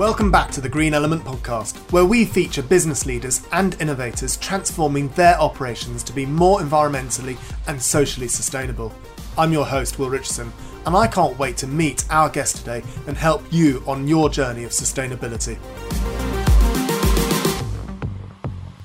Welcome 0.00 0.30
back 0.30 0.50
to 0.52 0.62
the 0.62 0.68
Green 0.70 0.94
Element 0.94 1.22
Podcast, 1.24 1.76
where 1.92 2.06
we 2.06 2.24
feature 2.24 2.62
business 2.62 3.04
leaders 3.04 3.46
and 3.52 3.78
innovators 3.82 4.38
transforming 4.38 5.08
their 5.08 5.38
operations 5.38 6.02
to 6.04 6.14
be 6.14 6.24
more 6.24 6.60
environmentally 6.60 7.36
and 7.68 7.82
socially 7.82 8.26
sustainable. 8.26 8.94
I'm 9.36 9.52
your 9.52 9.66
host, 9.66 9.98
Will 9.98 10.08
Richardson, 10.08 10.54
and 10.86 10.96
I 10.96 11.06
can't 11.06 11.38
wait 11.38 11.58
to 11.58 11.66
meet 11.66 12.06
our 12.08 12.30
guest 12.30 12.56
today 12.56 12.82
and 13.06 13.14
help 13.14 13.44
you 13.52 13.84
on 13.86 14.08
your 14.08 14.30
journey 14.30 14.64
of 14.64 14.70
sustainability. 14.70 15.58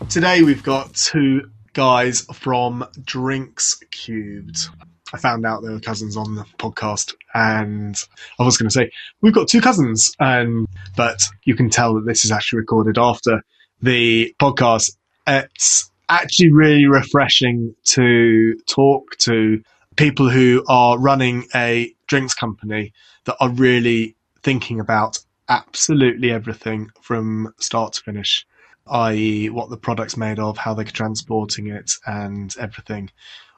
Today 0.10 0.44
we've 0.44 0.64
got 0.64 0.94
two 0.96 1.50
guys 1.72 2.28
from 2.34 2.86
Drinks 3.06 3.82
Cubed. 3.90 4.68
I 5.14 5.18
found 5.18 5.46
out 5.46 5.62
they 5.62 5.70
were 5.70 5.80
cousins 5.80 6.18
on 6.18 6.36
the 6.36 6.46
podcast, 6.58 7.14
and 7.34 7.96
I 8.40 8.44
was 8.44 8.58
going 8.58 8.70
to 8.70 8.74
say 8.74 8.92
we've 9.22 9.34
got 9.34 9.48
two 9.48 9.62
cousins, 9.62 10.12
and 10.20 10.68
but 10.96 11.22
you 11.44 11.56
can 11.56 11.70
tell 11.70 11.94
that 11.96 12.06
this 12.06 12.26
is 12.26 12.32
actually 12.32 12.60
recorded 12.60 12.98
after 12.98 13.44
the 13.82 14.34
podcast. 14.40 14.92
It's 15.28 15.92
actually 16.10 16.52
really 16.52 16.86
refreshing 16.88 17.76
to 17.84 18.56
talk 18.68 19.18
to 19.20 19.62
people 19.96 20.30
who 20.30 20.64
are 20.68 21.00
running 21.00 21.46
a 21.56 21.94
drinks 22.08 22.34
company 22.34 22.94
that 23.26 23.38
are 23.40 23.50
really 23.50 24.16
thinking 24.44 24.80
about 24.80 25.20
absolutely 25.50 26.32
everything 26.32 26.90
from 27.02 27.54
start 27.60 27.94
to 27.94 28.02
finish, 28.02 28.46
i.e., 28.88 29.50
what 29.50 29.70
the 29.70 29.78
product's 29.78 30.18
made 30.18 30.40
of, 30.40 30.58
how 30.58 30.74
they're 30.74 30.86
transporting 30.86 31.68
it, 31.68 31.92
and 32.06 32.56
everything 32.60 33.10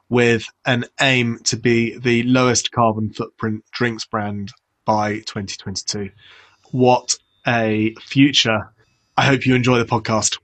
with 0.08 0.46
an 0.64 0.84
aim 1.00 1.38
to 1.44 1.56
be 1.56 1.98
the 1.98 2.22
lowest 2.24 2.70
carbon 2.72 3.12
footprint 3.12 3.64
drinks 3.72 4.04
brand 4.04 4.52
by 4.84 5.18
2022. 5.18 6.10
What 6.70 7.16
a 7.46 7.94
future. 8.00 8.72
I 9.16 9.24
hope 9.24 9.46
you 9.46 9.54
enjoy 9.54 9.78
the 9.78 9.84
podcast. 9.84 10.38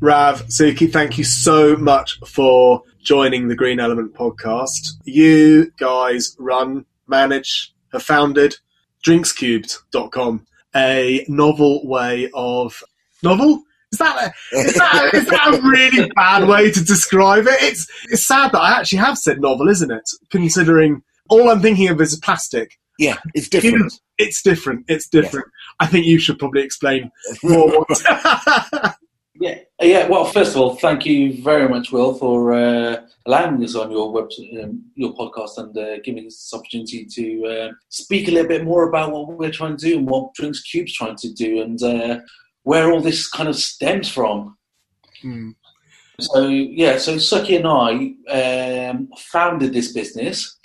Rav, 0.00 0.46
Sukhi, 0.46 0.92
thank 0.92 1.18
you 1.18 1.24
so 1.24 1.76
much 1.76 2.20
for 2.26 2.82
joining 3.02 3.48
the 3.48 3.56
Green 3.56 3.80
Element 3.80 4.14
podcast. 4.14 4.92
You 5.04 5.72
guys 5.76 6.36
run, 6.38 6.84
manage, 7.08 7.74
have 7.92 8.02
founded 8.02 8.56
drinkscubed.com, 9.04 10.46
a 10.74 11.24
novel 11.28 11.86
way 11.86 12.30
of 12.32 12.82
novel 13.22 13.62
is 13.92 13.98
that, 13.98 14.32
a, 14.52 14.58
is, 14.58 14.74
that, 14.74 15.10
is 15.14 15.26
that 15.26 15.54
a 15.54 15.62
really 15.62 16.10
bad 16.14 16.46
way 16.46 16.70
to 16.70 16.84
describe 16.84 17.46
it? 17.46 17.62
It's, 17.62 17.86
it's 18.10 18.26
sad 18.26 18.52
that 18.52 18.60
I 18.60 18.78
actually 18.78 18.98
have 18.98 19.16
said 19.16 19.40
novel, 19.40 19.68
isn't 19.68 19.90
it? 19.90 20.08
Considering 20.30 21.02
all 21.30 21.50
I'm 21.50 21.60
thinking 21.60 21.88
of 21.88 22.00
is 22.00 22.18
plastic. 22.18 22.78
Yeah, 22.98 23.16
it's 23.34 23.48
different. 23.48 23.94
It's 24.18 24.42
different. 24.42 24.84
It's 24.88 25.08
different. 25.08 25.46
Yeah. 25.46 25.86
I 25.86 25.86
think 25.86 26.06
you 26.06 26.18
should 26.18 26.38
probably 26.38 26.62
explain 26.62 27.10
more. 27.44 27.86
yeah, 29.40 29.60
yeah. 29.80 30.08
Well, 30.08 30.24
first 30.24 30.56
of 30.56 30.60
all, 30.60 30.74
thank 30.74 31.06
you 31.06 31.40
very 31.40 31.68
much, 31.68 31.92
Will, 31.92 32.14
for 32.14 32.52
uh, 32.52 32.96
allowing 33.24 33.62
us 33.62 33.76
on 33.76 33.92
your 33.92 34.10
web, 34.10 34.28
um, 34.60 34.84
your 34.96 35.14
podcast, 35.14 35.58
and 35.58 35.78
uh, 35.78 35.98
giving 36.02 36.26
us 36.26 36.34
this 36.34 36.52
opportunity 36.52 37.06
to 37.06 37.46
uh, 37.46 37.72
speak 37.88 38.26
a 38.26 38.32
little 38.32 38.48
bit 38.48 38.64
more 38.64 38.88
about 38.88 39.12
what 39.12 39.28
we're 39.28 39.52
trying 39.52 39.76
to 39.76 39.86
do 39.86 39.98
and 39.98 40.08
what 40.08 40.34
Drinks 40.34 40.62
Cubed's 40.62 40.94
trying 40.94 41.16
to 41.16 41.32
do, 41.32 41.62
and 41.62 41.80
uh, 41.80 42.18
where 42.68 42.92
all 42.92 43.00
this 43.00 43.26
kind 43.26 43.48
of 43.48 43.56
stems 43.56 44.10
from. 44.10 44.54
Mm. 45.24 45.54
So 46.20 46.48
yeah, 46.48 46.98
so 46.98 47.14
Sukhi 47.14 47.56
and 47.56 47.66
I 47.66 48.90
um, 48.90 49.08
founded 49.16 49.72
this 49.72 49.90
business. 49.94 50.58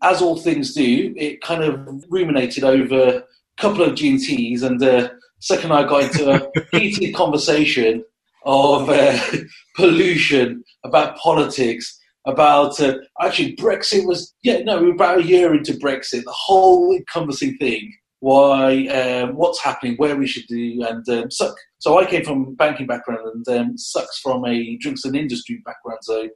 As 0.00 0.22
all 0.22 0.36
things 0.36 0.74
do, 0.74 1.12
it 1.16 1.42
kind 1.42 1.64
of 1.64 2.04
ruminated 2.08 2.62
over 2.62 3.16
a 3.16 3.24
couple 3.56 3.82
of 3.82 3.96
GTs, 3.96 4.62
and 4.62 4.80
uh, 4.80 5.08
Sukhi 5.42 5.64
and 5.64 5.72
I 5.72 5.82
got 5.88 6.04
into 6.04 6.30
a 6.30 6.38
heated 6.78 7.16
conversation 7.16 8.04
of 8.46 8.88
uh, 8.88 9.18
pollution, 9.76 10.62
about 10.84 11.16
politics, 11.16 11.98
about 12.26 12.78
uh, 12.78 12.94
actually 13.20 13.56
Brexit 13.56 14.06
was 14.06 14.36
yeah 14.44 14.60
no 14.60 14.78
we 14.80 14.86
were 14.86 14.94
about 14.94 15.18
a 15.18 15.24
year 15.24 15.52
into 15.52 15.72
Brexit, 15.72 16.22
the 16.22 16.32
whole 16.46 16.94
encompassing 16.94 17.56
thing 17.56 17.92
why, 18.20 18.86
um, 18.86 19.34
what's 19.34 19.62
happening, 19.62 19.96
where 19.96 20.16
we 20.16 20.26
should 20.26 20.46
do, 20.46 20.84
and 20.86 21.06
um, 21.08 21.30
Suck. 21.30 21.56
So 21.78 21.98
I 21.98 22.04
came 22.04 22.24
from 22.24 22.42
a 22.42 22.50
banking 22.52 22.86
background, 22.86 23.26
and 23.26 23.48
um, 23.58 23.78
Sucks 23.78 24.20
from 24.20 24.44
a 24.44 24.76
drinks 24.76 25.04
and 25.04 25.16
industry 25.16 25.60
background. 25.64 26.00
So 26.02 26.28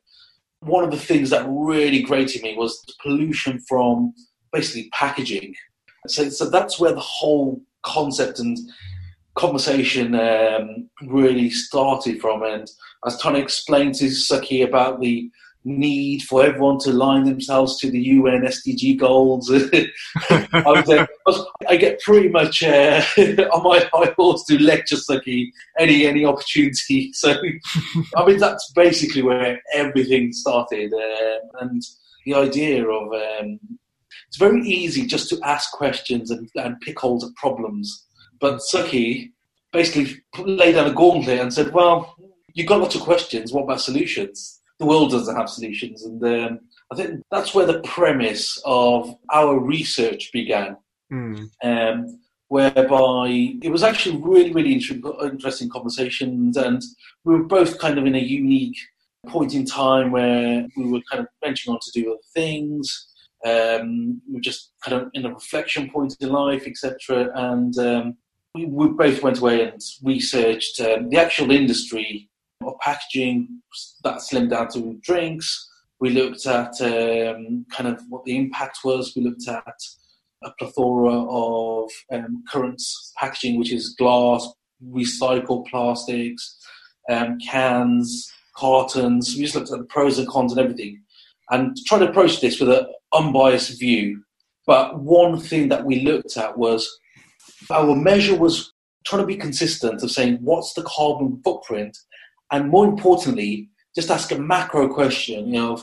one 0.61 0.85
of 0.85 0.91
the 0.91 0.99
things 0.99 1.31
that 1.31 1.47
really 1.49 2.03
grated 2.03 2.43
me 2.43 2.57
was 2.57 2.83
pollution 3.03 3.61
from 3.69 4.15
basically 4.53 4.89
packaging. 4.93 5.55
So, 6.09 6.29
so 6.31 6.49
that's 6.49 6.81
where 6.81 6.93
the 6.93 7.01
whole 7.01 7.61
concept 7.83 8.39
and 8.39 8.57
conversation 9.35 10.15
um, 10.15 10.89
really 11.07 11.51
started 11.51 12.21
from. 12.21 12.43
And 12.43 12.67
I 13.05 13.09
was 13.09 13.21
trying 13.21 13.35
to 13.35 13.43
explain 13.43 13.93
to 13.93 14.07
Sukhi 14.07 14.67
about 14.67 15.01
the 15.01 15.31
need 15.65 16.23
for 16.23 16.45
everyone 16.45 16.79
to 16.79 16.93
line 16.93 17.25
themselves 17.25 17.79
to 17.81 17.91
the 17.91 18.01
UN 18.01 18.43
SDG 18.43 18.99
goals. 18.99 19.51
I, 20.31 21.07
uh, 21.27 21.45
I, 21.69 21.77
get 21.77 22.01
pretty 22.01 22.29
much 22.29 22.63
uh, 22.63 23.03
on 23.17 23.63
my 23.63 23.89
high 23.93 24.13
horse 24.17 24.45
to 24.45 24.63
lecture 24.63 24.97
Sukhi 24.97 25.51
any 25.79 26.07
any 26.07 26.25
opportunity. 26.25 27.13
So 27.25 27.35
I 28.17 28.27
mean 28.27 28.39
that's 28.39 28.71
basically 28.75 29.23
where 29.23 29.61
everything 29.73 30.33
started, 30.33 30.93
uh, 30.93 31.61
and 31.61 31.83
the 32.27 32.35
idea 32.35 32.87
of 32.87 33.13
um, 33.13 33.59
it's 34.29 34.37
very 34.37 34.61
easy 34.63 35.07
just 35.07 35.29
to 35.31 35.41
ask 35.45 35.73
questions 35.73 36.31
and, 36.31 36.49
and 36.57 36.81
pick 36.81 36.99
holes 36.99 37.25
at 37.25 37.35
problems, 37.37 38.07
but 38.41 38.61
Sukhi 38.73 39.33
basically 39.73 40.23
laid 40.39 40.73
down 40.73 40.91
a 40.91 40.93
gauntlet 40.93 41.41
and 41.41 41.53
said, 41.53 41.73
"Well, 41.73 42.15
you've 42.53 42.69
got 42.69 42.81
lots 42.81 42.95
of 42.95 43.03
questions. 43.03 43.53
What 43.53 43.65
about 43.65 43.81
solutions?" 43.81 44.61
The 44.79 44.87
world 44.87 45.11
doesn't 45.11 45.37
have 45.37 45.49
solutions. 45.49 46.05
And 46.05 46.23
um, 46.25 46.61
I 46.93 46.97
think 46.97 47.23
that's 47.31 47.55
where 47.55 47.67
the 47.67 47.81
premise 47.81 48.61
of 48.65 49.15
our 49.33 49.59
research 49.59 50.31
began, 50.33 50.77
mm. 51.13 51.49
um, 51.63 52.21
whereby 52.49 53.57
it 53.63 53.71
was 53.71 53.83
actually 53.83 54.21
really, 54.21 54.53
really 54.53 54.73
interesting 54.73 55.69
conversations. 55.71 56.57
And 56.57 56.83
we 57.25 57.35
were 57.35 57.45
both 57.45 57.79
kind 57.79 57.99
of 57.99 58.07
in 58.07 58.15
a 58.15 58.21
unique 58.21 58.79
point 59.27 59.55
in 59.55 59.65
time 59.65 60.11
where 60.11 60.67
we 60.77 60.85
were 60.85 61.01
kind 61.11 61.21
of 61.21 61.29
venturing 61.43 61.75
on 61.75 61.81
to 61.81 61.91
do 61.93 62.13
other 62.13 62.21
things. 62.35 63.09
Um, 63.45 64.21
we 64.27 64.35
were 64.35 64.41
just 64.41 64.73
kind 64.83 65.01
of 65.01 65.11
in 65.15 65.27
a 65.27 65.33
reflection 65.33 65.91
point 65.91 66.17
in 66.21 66.31
life, 66.31 66.67
etc. 66.67 67.31
And 67.35 67.77
um, 67.79 68.17
we, 68.55 68.67
we, 68.67 68.89
both 68.89 69.23
went 69.23 69.39
away 69.39 69.69
and 69.69 69.81
researched 70.03 70.81
um, 70.81 71.11
the 71.11 71.19
actual 71.19 71.51
industry 71.51 72.31
of 72.63 72.79
packaging 72.81 73.61
that 74.03 74.19
slimmed 74.19 74.51
down 74.51 74.69
to 74.69 74.99
drinks. 75.03 75.71
We 76.01 76.11
looked 76.11 76.47
at 76.47 76.81
um, 76.81 77.65
kind 77.71 77.89
of 77.89 78.01
what 78.09 78.25
the 78.25 78.37
impact 78.37 78.79
was. 78.85 79.13
We 79.17 79.23
looked 79.23 79.49
at 79.49 79.79
a 80.43 80.51
plethora 80.59 81.25
of 81.29 81.91
um, 82.13 82.45
current 82.51 82.83
packaging, 83.17 83.59
which 83.59 83.73
is 83.73 83.95
glass, 83.97 84.47
recycled 84.91 85.67
plastics, 85.67 86.59
um, 87.11 87.39
cans, 87.39 88.31
cartons. 88.57 89.35
We 89.35 89.43
just 89.43 89.55
looked 89.55 89.71
at 89.73 89.79
the 89.79 89.85
pros 89.85 90.19
and 90.19 90.29
cons 90.29 90.53
and 90.53 90.61
everything, 90.61 91.01
and 91.51 91.77
tried 91.87 92.01
to 92.01 92.11
approach 92.11 92.41
this 92.41 92.61
with 92.61 92.71
an 92.71 92.87
unbiased 93.13 93.79
view. 93.79 94.23
But 94.67 95.01
one 95.01 95.39
thing 95.39 95.69
that 95.69 95.85
we 95.85 96.01
looked 96.01 96.37
at 96.37 96.59
was 96.59 96.91
our 97.71 97.95
measure 97.95 98.37
was 98.37 98.73
trying 99.07 99.23
to 99.23 99.27
be 99.27 99.37
consistent 99.37 100.03
of 100.03 100.11
saying 100.11 100.39
what's 100.41 100.73
the 100.75 100.83
carbon 100.83 101.41
footprint 101.45 101.97
and 102.55 102.71
more 102.71 102.85
importantly, 102.87 103.69
just 103.97 104.13
ask 104.13 104.31
a 104.31 104.39
macro 104.39 104.87
question, 104.89 105.49
you 105.49 105.55
know, 105.55 105.83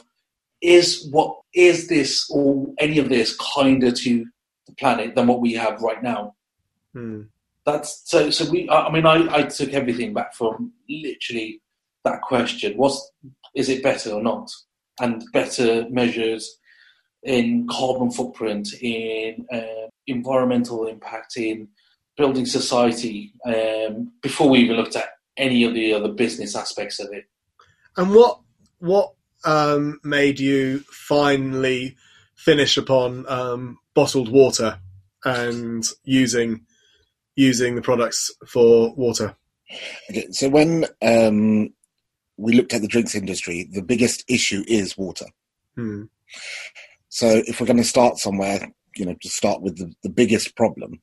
is 0.61 1.05
what 1.11 1.37
is 1.53 1.89
this 1.89 2.29
or 2.29 2.67
any 2.79 2.97
of 2.97 3.09
this 3.09 3.35
kinder 3.35 3.91
to 3.91 4.25
the 4.67 4.73
planet 4.75 5.13
than 5.13 5.27
what 5.27 5.41
we 5.41 5.53
have 5.53 5.81
right 5.81 6.01
now? 6.01 6.33
Hmm. 6.93 7.23
That's 7.65 8.03
so. 8.05 8.29
So 8.29 8.49
we. 8.49 8.69
I 8.69 8.89
mean, 8.89 9.05
I, 9.05 9.35
I 9.35 9.43
took 9.43 9.73
everything 9.73 10.13
back 10.13 10.33
from 10.33 10.71
literally 10.89 11.61
that 12.05 12.21
question: 12.21 12.77
was 12.77 13.11
is 13.53 13.67
it 13.67 13.83
better 13.83 14.11
or 14.11 14.23
not? 14.23 14.49
And 15.01 15.25
better 15.33 15.89
measures 15.89 16.57
in 17.23 17.67
carbon 17.67 18.11
footprint, 18.11 18.69
in 18.81 19.45
uh, 19.51 19.89
environmental 20.07 20.87
impact, 20.87 21.35
in 21.35 21.67
building 22.15 22.45
society. 22.45 23.33
Um, 23.45 24.13
before 24.21 24.49
we 24.49 24.59
even 24.59 24.77
looked 24.77 24.95
at 24.95 25.09
any 25.37 25.63
of 25.63 25.73
the 25.73 25.93
other 25.93 26.11
business 26.11 26.55
aspects 26.55 26.99
of 26.99 27.11
it. 27.11 27.25
And 27.97 28.13
what 28.13 28.39
what 28.79 29.13
um, 29.43 29.99
made 30.03 30.39
you 30.39 30.79
finally 30.89 31.95
finish 32.35 32.77
upon 32.77 33.25
um, 33.27 33.77
bottled 33.93 34.31
water 34.31 34.79
and 35.23 35.85
using 36.03 36.65
using 37.35 37.75
the 37.75 37.81
products 37.81 38.31
for 38.47 38.93
water? 38.95 39.35
Okay, 40.09 40.27
so 40.31 40.49
when 40.49 40.85
um, 41.01 41.73
we 42.37 42.53
looked 42.53 42.73
at 42.73 42.81
the 42.81 42.87
drinks 42.87 43.15
industry, 43.15 43.69
the 43.71 43.81
biggest 43.81 44.23
issue 44.27 44.63
is 44.67 44.97
water. 44.97 45.27
Hmm. 45.75 46.03
So 47.09 47.27
if 47.45 47.59
we're 47.59 47.67
going 47.67 47.77
to 47.77 47.83
start 47.83 48.17
somewhere, 48.17 48.71
you 48.95 49.05
know, 49.05 49.15
to 49.21 49.29
start 49.29 49.61
with 49.61 49.77
the, 49.77 49.93
the 50.03 50.09
biggest 50.09 50.55
problem, 50.55 51.01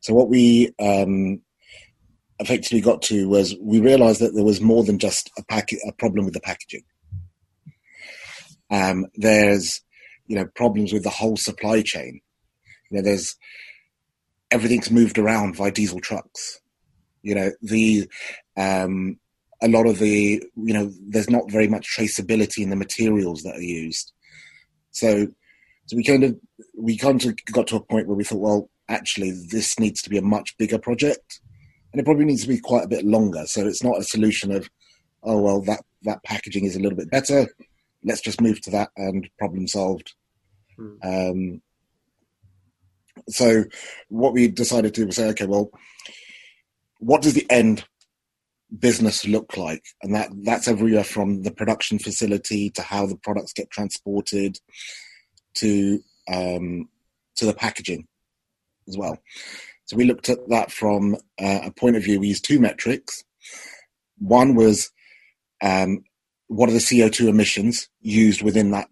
So 0.00 0.14
what 0.14 0.28
we 0.28 0.74
um, 0.78 1.40
effectively 2.40 2.80
got 2.80 3.02
to 3.02 3.28
was 3.28 3.54
we 3.60 3.80
realised 3.80 4.20
that 4.20 4.34
there 4.34 4.44
was 4.44 4.60
more 4.60 4.84
than 4.84 4.98
just 4.98 5.30
a 5.38 5.44
pack 5.44 5.68
a 5.72 5.92
problem 5.92 6.24
with 6.24 6.34
the 6.34 6.40
packaging. 6.40 6.84
Um, 8.70 9.06
there's 9.14 9.80
you 10.26 10.36
know 10.36 10.46
problems 10.54 10.92
with 10.92 11.04
the 11.04 11.10
whole 11.10 11.36
supply 11.36 11.82
chain. 11.82 12.20
You 12.90 12.98
know, 12.98 13.02
there's 13.02 13.36
everything's 14.50 14.90
moved 14.90 15.18
around 15.18 15.56
by 15.56 15.70
diesel 15.70 16.00
trucks. 16.00 16.60
You 17.22 17.34
know 17.34 17.50
the 17.62 18.08
um, 18.56 19.18
a 19.62 19.68
lot 19.68 19.86
of 19.86 19.98
the 19.98 20.42
you 20.56 20.74
know 20.74 20.90
there's 21.06 21.30
not 21.30 21.50
very 21.50 21.68
much 21.68 21.96
traceability 21.96 22.62
in 22.62 22.70
the 22.70 22.76
materials 22.76 23.42
that 23.42 23.56
are 23.56 23.62
used. 23.62 24.12
So 24.90 25.28
so 25.86 25.96
we 25.96 26.04
kind 26.04 26.24
of 26.24 26.36
we 26.76 26.96
kind 26.96 27.24
of 27.24 27.36
got 27.52 27.66
to 27.68 27.76
a 27.76 27.80
point 27.80 28.08
where 28.08 28.16
we 28.16 28.24
thought, 28.24 28.40
well, 28.40 28.70
actually, 28.88 29.30
this 29.30 29.78
needs 29.78 30.02
to 30.02 30.10
be 30.10 30.18
a 30.18 30.22
much 30.22 30.56
bigger 30.58 30.78
project, 30.78 31.40
and 31.94 32.00
it 32.00 32.04
probably 32.04 32.24
needs 32.24 32.42
to 32.42 32.48
be 32.48 32.58
quite 32.58 32.84
a 32.84 32.88
bit 32.88 33.04
longer. 33.04 33.46
So 33.46 33.64
it's 33.64 33.84
not 33.84 34.00
a 34.00 34.02
solution 34.02 34.50
of, 34.50 34.68
oh 35.22 35.40
well, 35.40 35.60
that 35.62 35.80
that 36.02 36.24
packaging 36.24 36.64
is 36.64 36.74
a 36.74 36.80
little 36.80 36.98
bit 36.98 37.08
better. 37.08 37.46
Let's 38.02 38.20
just 38.20 38.40
move 38.40 38.60
to 38.62 38.70
that 38.70 38.90
and 38.96 39.28
problem 39.38 39.68
solved. 39.68 40.12
Hmm. 40.76 40.96
Um, 41.04 41.62
so 43.28 43.64
what 44.08 44.32
we 44.32 44.48
decided 44.48 44.92
to 44.92 45.02
do 45.02 45.06
was 45.06 45.14
say, 45.14 45.28
okay, 45.28 45.46
well, 45.46 45.70
what 46.98 47.22
does 47.22 47.34
the 47.34 47.46
end 47.48 47.84
business 48.76 49.24
look 49.24 49.56
like? 49.56 49.84
And 50.02 50.16
that 50.16 50.30
that's 50.42 50.66
everywhere 50.66 51.04
from 51.04 51.44
the 51.44 51.52
production 51.52 52.00
facility 52.00 52.70
to 52.70 52.82
how 52.82 53.06
the 53.06 53.18
products 53.18 53.52
get 53.52 53.70
transported 53.70 54.58
to 55.58 56.00
um, 56.26 56.88
to 57.36 57.46
the 57.46 57.54
packaging 57.54 58.08
as 58.88 58.98
well. 58.98 59.16
So 59.86 59.96
we 59.96 60.04
looked 60.04 60.28
at 60.28 60.48
that 60.48 60.70
from 60.70 61.16
uh, 61.38 61.60
a 61.64 61.70
point 61.70 61.96
of 61.96 62.04
view. 62.04 62.20
We 62.20 62.28
used 62.28 62.44
two 62.44 62.58
metrics. 62.58 63.24
One 64.18 64.54
was 64.54 64.90
um, 65.62 66.04
what 66.46 66.68
are 66.68 66.72
the 66.72 66.78
CO2 66.78 67.28
emissions 67.28 67.88
used 68.00 68.42
within 68.42 68.70
that 68.70 68.88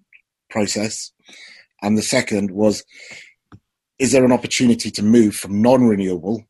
process, 0.51 1.13
and 1.83 1.97
the 1.97 2.03
second 2.03 2.51
was 2.51 2.85
is 3.99 4.13
there 4.13 4.25
an 4.25 4.33
opportunity 4.33 4.91
to 4.91 5.03
move 5.03 5.35
from 5.35 5.63
non-renewable 5.63 6.45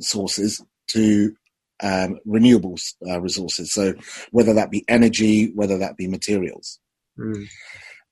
sources 0.00 0.62
to 0.86 1.34
um, 1.82 2.18
renewable 2.24 2.76
uh, 3.08 3.20
resources? 3.20 3.72
So 3.72 3.94
whether 4.30 4.54
that 4.54 4.70
be 4.70 4.84
energy, 4.86 5.50
whether 5.54 5.78
that 5.78 5.96
be 5.96 6.06
materials. 6.06 6.78
Mm. 7.18 7.48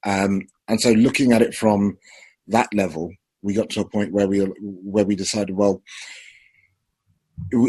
Um, 0.05 0.43
and 0.67 0.81
so 0.81 0.91
looking 0.91 1.33
at 1.33 1.43
it 1.43 1.55
from 1.55 1.99
that 2.49 2.69
level, 2.75 3.12
we 3.43 3.55
got 3.55 3.70
to 3.70 3.81
a 3.81 3.88
point 3.88 4.12
where 4.12 4.29
we 4.29 4.40
where 4.40 5.05
we 5.05 5.17
decided, 5.17 5.56
well, 5.56 5.82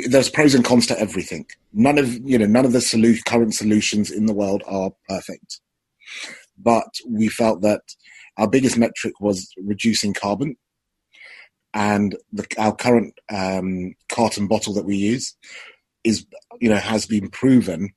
there's 0.07 0.29
pros 0.29 0.55
and 0.55 0.65
cons 0.65 0.87
to 0.87 0.99
everything. 0.99 1.45
None 1.73 1.97
of 1.97 2.13
you 2.27 2.37
know 2.37 2.45
none 2.45 2.65
of 2.65 2.73
the 2.73 2.79
solu- 2.79 3.23
current 3.25 3.53
solutions 3.53 4.11
in 4.11 4.25
the 4.25 4.33
world 4.33 4.63
are 4.67 4.91
perfect, 5.07 5.61
but 6.57 6.89
we 7.07 7.27
felt 7.27 7.61
that 7.61 7.81
our 8.37 8.47
biggest 8.47 8.77
metric 8.77 9.19
was 9.19 9.51
reducing 9.63 10.13
carbon, 10.13 10.55
and 11.73 12.17
the, 12.31 12.45
our 12.57 12.75
current 12.75 13.13
um, 13.33 13.93
carton 14.11 14.47
bottle 14.47 14.73
that 14.73 14.85
we 14.85 14.95
use 14.95 15.35
is 16.03 16.25
you 16.59 16.69
know 16.69 16.77
has 16.77 17.05
been 17.05 17.29
proven 17.29 17.89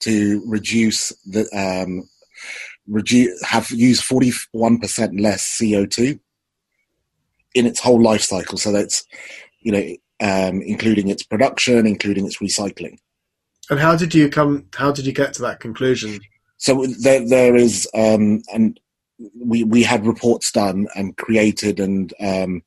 to 0.00 0.42
reduce 0.46 1.12
the 1.24 1.48
um, 1.52 2.08
reduce 2.86 3.42
have 3.44 3.70
used 3.70 4.04
41% 4.04 5.20
less 5.20 5.58
CO2 5.60 6.20
in 7.56 7.66
its 7.66 7.80
whole 7.80 8.00
life 8.00 8.22
cycle. 8.22 8.58
So 8.58 8.72
that's, 8.72 9.04
you 9.60 9.72
know, 9.72 9.96
um, 10.20 10.62
including 10.62 11.08
its 11.08 11.22
production, 11.22 11.86
including 11.86 12.26
its 12.26 12.38
recycling. 12.38 12.98
And 13.68 13.80
how 13.80 13.96
did 13.96 14.14
you 14.14 14.28
come? 14.28 14.66
How 14.74 14.92
did 14.92 15.06
you 15.06 15.12
get 15.12 15.34
to 15.34 15.42
that 15.42 15.60
conclusion? 15.60 16.20
So 16.58 16.86
there, 16.86 17.26
there 17.28 17.56
is, 17.56 17.88
um, 17.94 18.42
and 18.54 18.78
we 19.34 19.64
we 19.64 19.82
had 19.82 20.06
reports 20.06 20.52
done 20.52 20.86
and 20.94 21.16
created 21.16 21.80
and 21.80 22.14
um, 22.20 22.62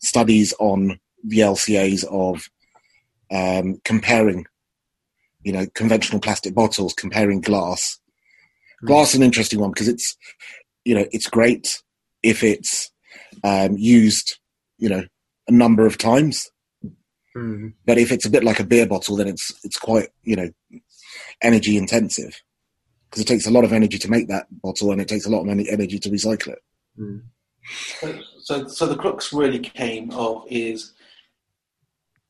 studies 0.00 0.52
on 0.58 1.00
the 1.24 1.38
LCAs 1.38 2.04
of 2.04 2.48
um, 3.30 3.80
comparing, 3.84 4.44
you 5.42 5.52
know, 5.52 5.66
conventional 5.74 6.20
plastic 6.20 6.54
bottles, 6.54 6.92
comparing 6.92 7.40
glass, 7.40 7.98
Glass 8.84 9.10
is 9.10 9.14
an 9.16 9.22
interesting 9.22 9.60
one 9.60 9.70
because 9.70 9.88
it's, 9.88 10.16
you 10.84 10.94
know, 10.94 11.06
it's 11.12 11.28
great 11.28 11.82
if 12.22 12.42
it's 12.42 12.90
um, 13.44 13.76
used, 13.76 14.38
you 14.78 14.88
know, 14.88 15.04
a 15.48 15.52
number 15.52 15.86
of 15.86 15.98
times. 15.98 16.50
Mm-hmm. 17.36 17.68
But 17.86 17.98
if 17.98 18.12
it's 18.12 18.26
a 18.26 18.30
bit 18.30 18.44
like 18.44 18.60
a 18.60 18.64
beer 18.64 18.86
bottle, 18.86 19.16
then 19.16 19.28
it's 19.28 19.52
it's 19.64 19.78
quite 19.78 20.08
you 20.22 20.36
know 20.36 20.50
energy 21.42 21.76
intensive 21.76 22.40
because 23.08 23.22
it 23.22 23.26
takes 23.28 23.46
a 23.46 23.50
lot 23.50 23.64
of 23.64 23.72
energy 23.72 23.98
to 23.98 24.10
make 24.10 24.28
that 24.28 24.46
bottle, 24.62 24.92
and 24.92 25.00
it 25.00 25.08
takes 25.08 25.26
a 25.26 25.30
lot 25.30 25.42
of 25.42 25.48
energy 25.48 25.98
to 25.98 26.10
recycle 26.10 26.48
it. 26.48 26.62
Mm. 26.98 27.22
So, 28.40 28.66
so 28.66 28.86
the 28.86 28.96
crux 28.96 29.32
really 29.32 29.60
came 29.60 30.10
of 30.10 30.44
is 30.48 30.92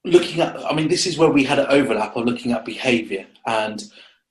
looking 0.05 0.41
at. 0.41 0.57
I 0.65 0.75
mean, 0.75 0.89
this 0.89 1.07
is 1.07 1.19
where 1.19 1.31
we 1.31 1.45
had 1.45 1.59
an 1.59 1.67
overlap 1.69 2.17
of 2.17 2.25
looking 2.25 2.53
at 2.53 2.65
behaviour 2.65 3.27
and 3.47 3.83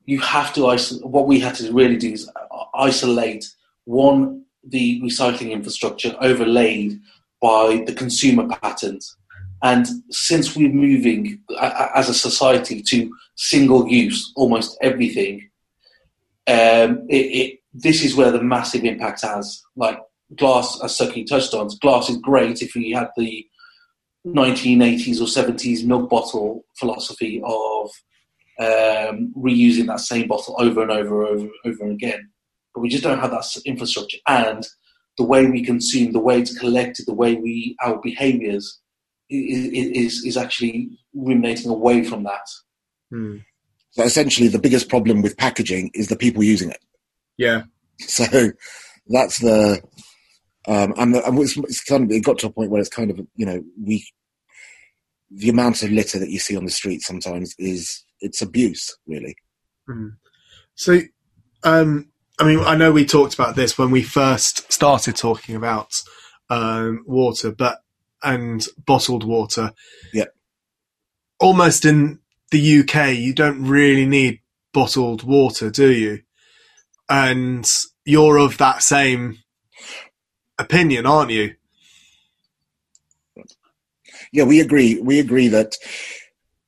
you 0.06 0.20
have 0.20 0.54
to 0.54 0.68
isolate. 0.68 1.06
What 1.06 1.28
we 1.28 1.40
had 1.40 1.56
to 1.56 1.72
really 1.72 1.98
do 1.98 2.14
is 2.14 2.30
isolate 2.74 3.46
one 3.86 4.46
the 4.64 5.02
recycling 5.02 5.52
infrastructure 5.52 6.16
overlaid 6.20 7.00
by 7.42 7.84
the 7.86 7.94
consumer 7.94 8.48
patterns. 8.48 9.18
And 9.64 9.86
since 10.10 10.56
we're 10.56 10.72
moving 10.72 11.40
as 11.60 12.10
a 12.10 12.14
society 12.14 12.82
to 12.82 13.12
single 13.36 13.88
use 13.88 14.32
almost 14.36 14.78
everything, 14.82 15.50
um, 16.48 17.06
it, 17.10 17.16
it, 17.16 17.60
this 17.74 18.04
is 18.04 18.16
where 18.16 18.32
the 18.32 18.42
massive 18.42 18.84
impact 18.84 19.22
has. 19.22 19.62
Like 19.76 20.00
glass, 20.36 20.80
as 20.84 20.98
Sukhi 20.98 21.28
touched 21.28 21.54
on, 21.54 21.70
glass 21.80 22.10
is 22.10 22.18
great 22.18 22.62
if 22.62 22.76
you 22.76 22.96
had 22.96 23.10
the 23.16 23.46
1980s 24.26 25.22
or 25.22 25.26
70s 25.26 25.86
milk 25.86 26.10
bottle 26.10 26.66
philosophy 26.78 27.42
of 27.46 27.92
um, 28.60 29.34
reusing 29.38 29.88
that 29.88 30.00
same 30.00 30.28
bottle 30.28 30.56
over 30.60 30.82
and 30.82 30.92
over 30.92 31.26
and 31.26 31.40
over, 31.40 31.52
over 31.66 31.92
again. 31.92 32.31
But 32.74 32.82
we 32.82 32.90
just 32.90 33.04
don't 33.04 33.20
have 33.20 33.32
that 33.32 33.46
infrastructure. 33.66 34.18
And 34.28 34.66
the 35.18 35.24
way 35.26 35.46
we 35.46 35.64
consume, 35.64 36.14
the 36.14 36.20
way 36.20 36.40
it's 36.40 36.58
collected, 36.58 37.06
the 37.06 37.14
way 37.14 37.36
we 37.36 37.76
our 37.84 38.00
behaviours 38.02 38.80
is, 39.30 39.68
is, 39.74 40.26
is 40.26 40.38
actually 40.38 40.98
ruminating 41.14 41.70
away 41.70 42.04
from 42.04 42.24
that. 42.24 42.48
Hmm. 43.10 43.38
So 43.92 44.04
essentially, 44.04 44.48
the 44.48 44.60
biggest 44.60 44.90
problem 44.90 45.22
with 45.22 45.38
packaging 45.38 45.92
is 45.94 46.08
the 46.08 46.16
people 46.16 46.44
using 46.44 46.70
it. 46.70 46.80
Yeah. 47.38 47.64
So 48.00 48.26
that's 49.08 49.40
the 49.40 49.82
um, 50.68 50.94
and, 50.98 51.16
the, 51.16 51.28
and 51.28 51.40
it's, 51.40 51.58
it's, 51.58 51.84
kind 51.84 52.04
of 52.04 52.12
it 52.12 52.24
got 52.24 52.38
to 52.40 52.48
a 52.48 52.52
point 52.52 52.70
where 52.70 52.80
it's 52.80 52.90
kind 52.90 53.10
of 53.10 53.20
you 53.36 53.46
know 53.46 53.64
we 53.84 54.06
the 55.32 55.50
amount 55.50 55.82
of 55.82 55.92
litter 55.92 56.20
that 56.20 56.30
you 56.30 56.40
see 56.40 56.56
on 56.56 56.66
the 56.66 56.72
street 56.72 57.02
sometimes 57.02 57.56
is 57.58 58.04
it's 58.20 58.42
abuse, 58.42 58.96
really. 59.08 59.36
Mm. 59.90 60.12
So, 60.76 61.00
um, 61.64 62.11
I 62.42 62.44
mean, 62.44 62.60
I 62.62 62.74
know 62.76 62.92
we 62.92 63.06
talked 63.06 63.36
about 63.36 63.56
this 63.56 63.78
when 63.78 63.92
we 63.92 64.02
first 64.02 64.74
started 64.74 65.16
talking 65.16 65.56
about 65.56 65.94
um, 66.50 67.04
water, 67.06 67.52
but 67.52 67.82
and 68.24 68.66
bottled 68.84 69.24
water. 69.24 69.74
Yeah. 70.12 70.26
Almost 71.40 71.86
in 71.86 72.18
the 72.50 72.80
UK, 72.80 73.14
you 73.14 73.36
don't 73.36 73.64
really 73.64 74.08
need 74.08 74.40
bottled 74.74 75.22
water, 75.22 75.70
do 75.70 75.92
you? 75.92 76.22
And 77.08 77.72
you're 78.06 78.38
of 78.38 78.58
that 78.58 78.82
same 78.82 79.38
opinion, 80.58 81.06
aren't 81.06 81.30
you? 81.30 81.54
Yeah, 84.32 84.46
we 84.46 84.62
agree. 84.62 85.00
We 85.00 85.20
agree 85.20 85.50
that 85.50 85.76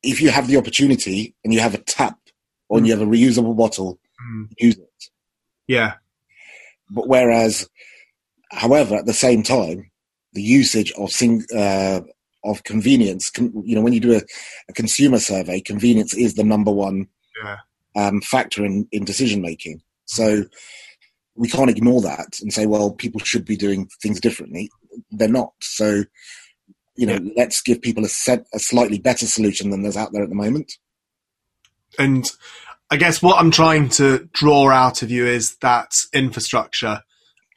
if 0.04 0.22
you 0.22 0.30
have 0.30 0.48
the 0.48 0.58
opportunity 0.58 1.34
and 1.44 1.52
you 1.52 1.62
have 1.62 1.74
a 1.74 1.80
tap 1.80 2.20
or 2.70 2.78
mm. 2.78 2.86
you 2.86 2.92
have 2.92 3.02
a 3.02 3.10
reusable 3.10 3.58
bottle, 3.58 3.98
mm. 4.22 4.50
use 4.60 4.78
it. 4.78 4.93
Yeah. 5.68 5.96
But 6.90 7.08
whereas, 7.08 7.70
however, 8.52 8.96
at 8.96 9.06
the 9.06 9.14
same 9.14 9.44
time, 9.44 9.90
the 10.34 10.42
usage 10.42 10.92
of 10.94 11.12
sing, 11.12 11.44
uh, 11.56 12.02
of 12.44 12.64
convenience, 12.64 13.32
you 13.38 13.76
know, 13.76 13.82
when 13.82 13.94
you 13.94 14.00
do 14.00 14.16
a, 14.16 14.22
a, 14.70 14.74
consumer 14.74 15.20
survey, 15.20 15.62
convenience 15.62 16.14
is 16.14 16.34
the 16.34 16.44
number 16.44 16.72
one 16.72 17.08
yeah. 17.44 17.58
um, 17.96 18.22
factor 18.22 18.66
in, 18.66 18.88
in 18.92 19.06
decision 19.06 19.42
making. 19.42 19.82
So 20.06 20.44
we 21.36 21.48
can't 21.48 21.70
ignore 21.70 22.02
that 22.02 22.40
and 22.42 22.52
say, 22.52 22.66
well, 22.66 22.92
people 22.92 23.22
should 23.22 23.46
be 23.46 23.56
doing 23.56 23.88
things 24.02 24.20
differently. 24.20 24.70
They're 25.12 25.28
not. 25.28 25.54
So 25.62 26.04
you 26.96 27.08
know, 27.08 27.20
yeah. 27.22 27.32
let's 27.36 27.62
give 27.62 27.82
people 27.82 28.06
a 28.06 28.10
set, 28.10 28.46
a 28.54 28.60
slightly 28.60 29.00
better 29.00 29.26
solution 29.26 29.70
than 29.70 29.82
there's 29.82 29.98
out 29.98 30.14
there 30.14 30.24
at 30.24 30.30
the 30.30 30.36
moment. 30.36 30.74
And 31.98 32.32
I 32.90 32.98
guess 32.98 33.22
what 33.22 33.40
I'm 33.40 33.52
trying 33.52 33.90
to 33.90 34.30
draw 34.34 34.70
out 34.70 35.02
of 35.02 35.10
you 35.10 35.26
is 35.26 35.56
that 35.58 35.92
infrastructure 36.14 37.02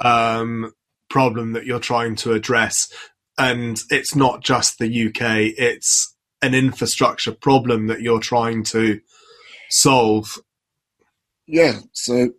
um, 0.00 0.72
problem 1.10 1.52
that 1.52 1.66
you're 1.66 1.80
trying 1.80 2.16
to 2.16 2.32
address. 2.32 2.90
and 3.38 3.82
it's 3.90 4.14
not 4.14 4.42
just 4.42 4.78
the 4.78 5.08
UK; 5.08 5.52
it's 5.58 6.14
an 6.42 6.54
infrastructure 6.54 7.32
problem 7.32 7.86
that 7.88 8.00
you're 8.00 8.20
trying 8.20 8.62
to 8.64 9.00
solve. 9.70 10.38
Yeah, 11.46 11.80
so 11.92 12.30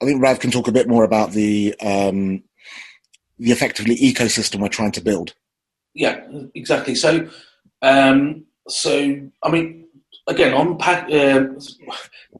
I 0.00 0.04
think 0.04 0.22
Rav 0.22 0.40
can 0.40 0.50
talk 0.50 0.68
a 0.68 0.72
bit 0.72 0.88
more 0.88 1.04
about 1.04 1.32
the 1.32 1.74
um, 1.80 2.42
the 3.38 3.52
effectively 3.52 3.96
ecosystem 3.96 4.60
we're 4.60 4.68
trying 4.68 4.92
to 4.92 5.00
build. 5.00 5.34
Yeah, 5.94 6.24
exactly. 6.54 6.94
So, 6.94 7.28
um, 7.82 8.46
so 8.68 9.28
I 9.42 9.50
mean, 9.50 9.86
again, 10.26 10.54
on 10.54 10.78
pack, 10.78 11.10
uh, 11.10 11.46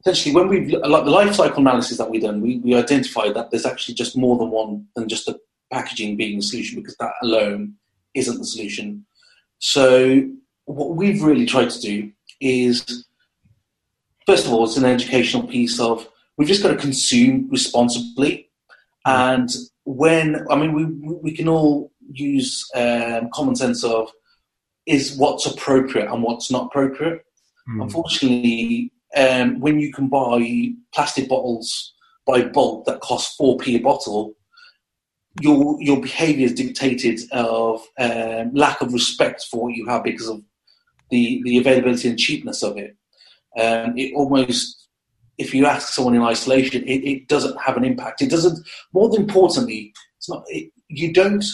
essentially 0.01 0.35
when 0.35 0.49
we've 0.49 0.71
like 0.71 1.05
the 1.05 1.11
life 1.11 1.35
cycle 1.35 1.61
analysis 1.61 1.99
that 1.99 2.11
we've 2.11 2.23
done, 2.23 2.41
we, 2.41 2.59
we 2.59 2.75
identified 2.75 3.35
that 3.35 3.51
there's 3.51 3.67
actually 3.67 3.95
just 3.95 4.17
more 4.17 4.37
than 4.39 4.51
one 4.51 4.87
than 4.95 5.09
just 5.09 5.27
the 5.27 5.39
packaging 5.73 6.17
being 6.17 6.37
the 6.37 6.43
solution 6.43 6.81
because 6.81 6.97
that 6.99 7.15
alone 7.23 7.75
isn't 8.15 8.39
the 8.39 8.45
solution. 8.45 9.05
So 9.59 10.29
what 10.65 10.97
we've 10.97 11.23
really 11.23 11.47
tried 11.47 11.71
to 11.71 11.81
do 11.81 12.13
is, 12.41 13.07
first 14.27 14.47
of 14.47 14.53
all, 14.53 14.65
it's 14.65 14.77
an 14.77 14.85
educational 14.85 15.47
piece 15.47 15.81
of 15.81 16.09
we've 16.37 16.49
just 16.49 16.63
got 16.63 16.71
to 16.71 16.77
consume 16.77 17.49
responsibly, 17.51 18.49
and 19.07 19.51
when 19.85 20.47
I 20.51 20.57
mean 20.57 20.73
we 20.73 20.85
we 20.85 21.33
can 21.33 21.49
all 21.49 21.91
use 22.13 22.69
um, 22.75 23.31
common 23.33 23.57
sense 23.57 23.83
of 23.83 24.11
is 24.87 25.17
what's 25.17 25.47
appropriate 25.47 26.11
and 26.11 26.23
what's 26.23 26.51
not 26.51 26.67
appropriate. 26.67 27.25
Mm. 27.69 27.83
Unfortunately, 27.83 28.93
um, 29.17 29.61
when 29.61 29.79
you 29.79 29.93
can 29.93 30.09
buy 30.09 30.73
plastic 30.95 31.29
bottles 31.29 31.95
by 32.27 32.43
bulk 32.43 32.87
that 32.87 33.01
cost 33.01 33.37
four 33.37 33.57
p 33.59 33.77
a 33.77 33.81
bottle, 33.81 34.35
your 35.41 35.77
your 35.81 36.01
behaviour 36.01 36.47
is 36.47 36.55
dictated 36.55 37.21
of 37.33 37.83
um, 37.99 38.53
lack 38.55 38.81
of 38.81 38.93
respect 38.93 39.45
for 39.51 39.65
what 39.65 39.75
you 39.75 39.87
have 39.87 40.05
because 40.05 40.29
of 40.29 40.43
the 41.11 41.43
the 41.45 41.59
availability 41.59 42.09
and 42.09 42.19
cheapness 42.19 42.63
of 42.63 42.77
it. 42.77 42.97
Um, 43.59 43.97
it 43.97 44.15
almost, 44.15 44.89
if 45.39 45.55
you 45.55 45.67
ask 45.67 45.89
someone 45.93 46.15
in 46.15 46.23
isolation, 46.23 46.83
it, 46.85 47.05
it, 47.05 47.29
doesn't 47.29 47.61
have 47.61 47.77
an 47.77 47.85
impact. 47.85 48.23
It 48.23 48.31
doesn't. 48.31 48.67
More 48.93 49.15
importantly, 49.15 49.93
it's 50.17 50.29
not. 50.29 50.45
It, 50.49 50.73
you 50.89 51.13
don't 51.13 51.45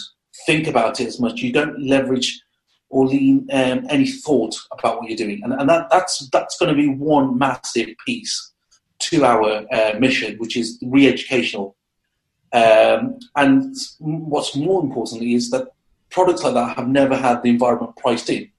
think 0.45 0.67
about 0.67 0.99
it 1.01 1.07
as 1.07 1.19
much. 1.19 1.41
You 1.41 1.51
don't 1.51 1.79
leverage 1.81 2.41
or 2.89 3.07
lean 3.07 3.47
um, 3.51 3.85
any 3.89 4.07
thought 4.07 4.55
about 4.71 4.99
what 4.99 5.09
you're 5.09 5.17
doing, 5.17 5.41
and, 5.43 5.53
and 5.53 5.69
that, 5.69 5.89
that's 5.89 6.27
that's 6.29 6.57
going 6.57 6.75
to 6.75 6.81
be 6.81 6.89
one 6.89 7.37
massive 7.37 7.89
piece 8.05 8.51
to 8.99 9.23
our 9.23 9.65
uh, 9.71 9.93
mission, 9.99 10.37
which 10.37 10.57
is 10.57 10.77
re-educational. 10.81 11.75
Um, 12.51 13.19
and 13.35 13.75
what's 13.99 14.55
more 14.55 14.81
importantly 14.81 15.33
is 15.35 15.51
that 15.51 15.69
products 16.09 16.43
like 16.43 16.55
that 16.55 16.75
have 16.75 16.87
never 16.87 17.15
had 17.15 17.43
the 17.43 17.49
environment 17.49 17.95
priced 17.95 18.29
in. 18.29 18.49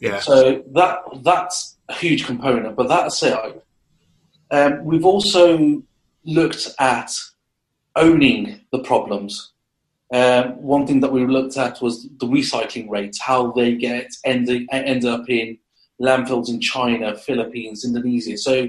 Yeah. 0.00 0.18
So 0.18 0.64
that 0.72 0.98
that's 1.22 1.76
a 1.88 1.94
huge 1.94 2.26
component. 2.26 2.74
But 2.74 2.88
that 2.88 3.06
aside, 3.06 3.60
um, 4.50 4.84
we've 4.84 5.04
also 5.04 5.82
looked 6.24 6.68
at 6.78 7.12
owning 7.94 8.60
the 8.72 8.80
problems. 8.80 9.51
Um, 10.12 10.60
one 10.62 10.86
thing 10.86 11.00
that 11.00 11.12
we 11.12 11.26
looked 11.26 11.56
at 11.56 11.80
was 11.80 12.06
the 12.20 12.26
recycling 12.26 12.90
rates, 12.90 13.20
how 13.20 13.52
they 13.52 13.74
get 13.74 14.08
end, 14.24 14.48
end 14.70 15.04
up 15.06 15.28
in 15.28 15.58
landfills 16.00 16.48
in 16.48 16.60
China, 16.60 17.16
Philippines, 17.16 17.84
Indonesia. 17.84 18.36
So 18.36 18.68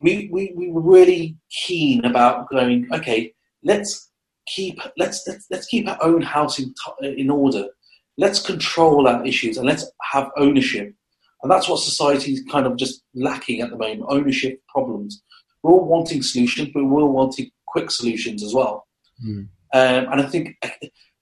we, 0.00 0.28
we, 0.30 0.52
we 0.56 0.70
were 0.70 0.80
really 0.80 1.36
keen 1.50 2.04
about 2.04 2.48
going, 2.48 2.86
okay, 2.92 3.34
let's 3.64 4.08
keep 4.46 4.80
let's 4.96 5.22
let's, 5.26 5.46
let's 5.50 5.66
keep 5.66 5.88
our 5.88 5.98
own 6.02 6.22
house 6.22 6.58
in, 6.58 6.72
in 7.02 7.30
order. 7.30 7.66
Let's 8.16 8.40
control 8.40 9.06
our 9.06 9.24
issues 9.24 9.56
and 9.56 9.66
let's 9.66 9.84
have 10.12 10.30
ownership. 10.36 10.92
And 11.42 11.50
that's 11.50 11.68
what 11.68 11.80
society 11.80 12.32
is 12.32 12.42
kind 12.50 12.66
of 12.66 12.76
just 12.76 13.02
lacking 13.14 13.60
at 13.60 13.70
the 13.70 13.76
moment: 13.76 14.06
ownership 14.08 14.60
problems. 14.68 15.22
We're 15.62 15.72
all 15.72 15.88
wanting 15.88 16.22
solutions, 16.22 16.70
but 16.72 16.84
we're 16.84 17.02
all 17.02 17.12
wanting 17.12 17.50
quick 17.66 17.90
solutions 17.90 18.42
as 18.42 18.54
well. 18.54 18.86
Mm. 19.24 19.48
Um, 19.72 20.12
and 20.12 20.20
I 20.20 20.26
think 20.26 20.56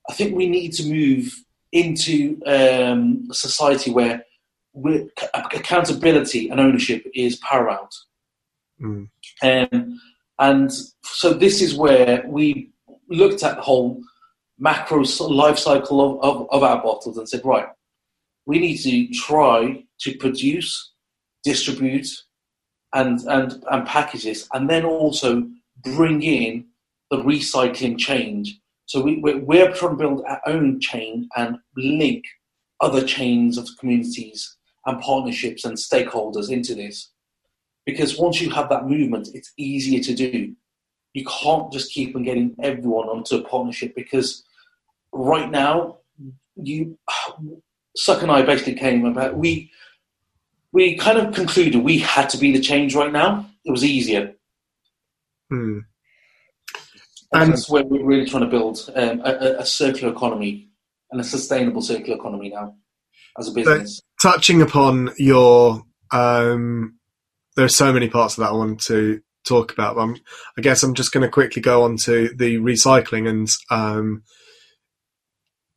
I 0.08 0.12
think 0.12 0.36
we 0.36 0.48
need 0.48 0.72
to 0.74 0.88
move 0.88 1.34
into 1.72 2.40
um, 2.46 3.26
a 3.30 3.34
society 3.34 3.90
where 3.90 4.24
accountability 5.34 6.48
and 6.48 6.60
ownership 6.60 7.06
is 7.14 7.36
paramount. 7.36 7.94
Mm. 8.80 9.08
Um, 9.42 10.00
and 10.38 10.70
so 11.02 11.32
this 11.32 11.62
is 11.62 11.74
where 11.74 12.24
we 12.26 12.70
looked 13.08 13.42
at 13.42 13.56
the 13.56 13.62
whole 13.62 14.02
macro 14.58 15.02
life 15.20 15.58
cycle 15.58 16.00
of, 16.00 16.22
of, 16.22 16.48
of 16.50 16.62
our 16.62 16.82
bottles 16.82 17.18
and 17.18 17.28
said, 17.28 17.44
right, 17.44 17.68
we 18.44 18.58
need 18.58 18.76
to 18.78 19.08
try 19.08 19.82
to 20.00 20.16
produce, 20.16 20.92
distribute, 21.42 22.08
and, 22.94 23.20
and, 23.20 23.64
and 23.70 23.86
package 23.86 24.24
this, 24.24 24.48
and 24.52 24.68
then 24.70 24.84
also 24.84 25.46
bring 25.82 26.22
in 26.22 26.66
the 27.10 27.18
recycling 27.18 27.98
change. 27.98 28.60
So 28.86 29.00
we, 29.00 29.18
we're, 29.18 29.38
we're 29.38 29.72
trying 29.72 29.92
to 29.92 29.96
build 29.96 30.24
our 30.26 30.40
own 30.46 30.80
chain 30.80 31.28
and 31.36 31.58
link 31.76 32.24
other 32.80 33.04
chains 33.04 33.58
of 33.58 33.68
communities 33.78 34.56
and 34.86 35.00
partnerships 35.00 35.64
and 35.64 35.76
stakeholders 35.76 36.50
into 36.50 36.74
this. 36.74 37.10
Because 37.84 38.18
once 38.18 38.40
you 38.40 38.50
have 38.50 38.68
that 38.68 38.86
movement, 38.86 39.28
it's 39.34 39.52
easier 39.56 40.00
to 40.02 40.14
do. 40.14 40.54
You 41.14 41.24
can't 41.24 41.72
just 41.72 41.92
keep 41.92 42.14
on 42.14 42.24
getting 42.24 42.54
everyone 42.62 43.08
onto 43.08 43.36
a 43.36 43.42
partnership 43.42 43.94
because 43.94 44.44
right 45.12 45.50
now, 45.50 45.98
you, 46.56 46.98
Suck 47.96 48.22
and 48.22 48.30
I 48.30 48.42
basically 48.42 48.74
came 48.74 49.04
about 49.06 49.36
we 49.36 49.70
we 50.72 50.96
kind 50.96 51.16
of 51.18 51.34
concluded 51.34 51.76
we 51.76 51.98
had 51.98 52.28
to 52.30 52.38
be 52.38 52.52
the 52.52 52.60
change 52.60 52.94
right 52.94 53.12
now. 53.12 53.48
It 53.64 53.70
was 53.70 53.82
easier. 53.82 54.34
Hmm. 55.48 55.78
And 57.42 57.52
that's 57.52 57.68
where 57.68 57.84
we're 57.84 58.04
really 58.04 58.28
trying 58.28 58.44
to 58.44 58.48
build 58.48 58.78
um, 58.94 59.20
a, 59.24 59.56
a, 59.58 59.66
circular 59.66 60.12
economy 60.12 60.70
and 61.10 61.20
a 61.20 61.24
sustainable 61.24 61.82
circular 61.82 62.18
economy 62.18 62.50
now 62.50 62.74
as 63.38 63.48
a 63.48 63.52
business. 63.52 64.00
So, 64.18 64.30
touching 64.30 64.62
upon 64.62 65.10
your, 65.18 65.82
um, 66.12 66.98
there 67.56 67.64
are 67.64 67.68
so 67.68 67.92
many 67.92 68.08
parts 68.08 68.36
of 68.36 68.42
that 68.42 68.50
I 68.50 68.56
want 68.56 68.80
to 68.84 69.20
talk 69.46 69.72
about. 69.72 69.96
Um, 69.96 70.16
I 70.58 70.60
guess 70.60 70.82
I'm 70.82 70.94
just 70.94 71.12
going 71.12 71.22
to 71.22 71.30
quickly 71.30 71.62
go 71.62 71.84
on 71.84 71.96
to 71.98 72.30
the 72.36 72.56
recycling 72.56 73.28
and 73.28 73.48
um, 73.70 74.22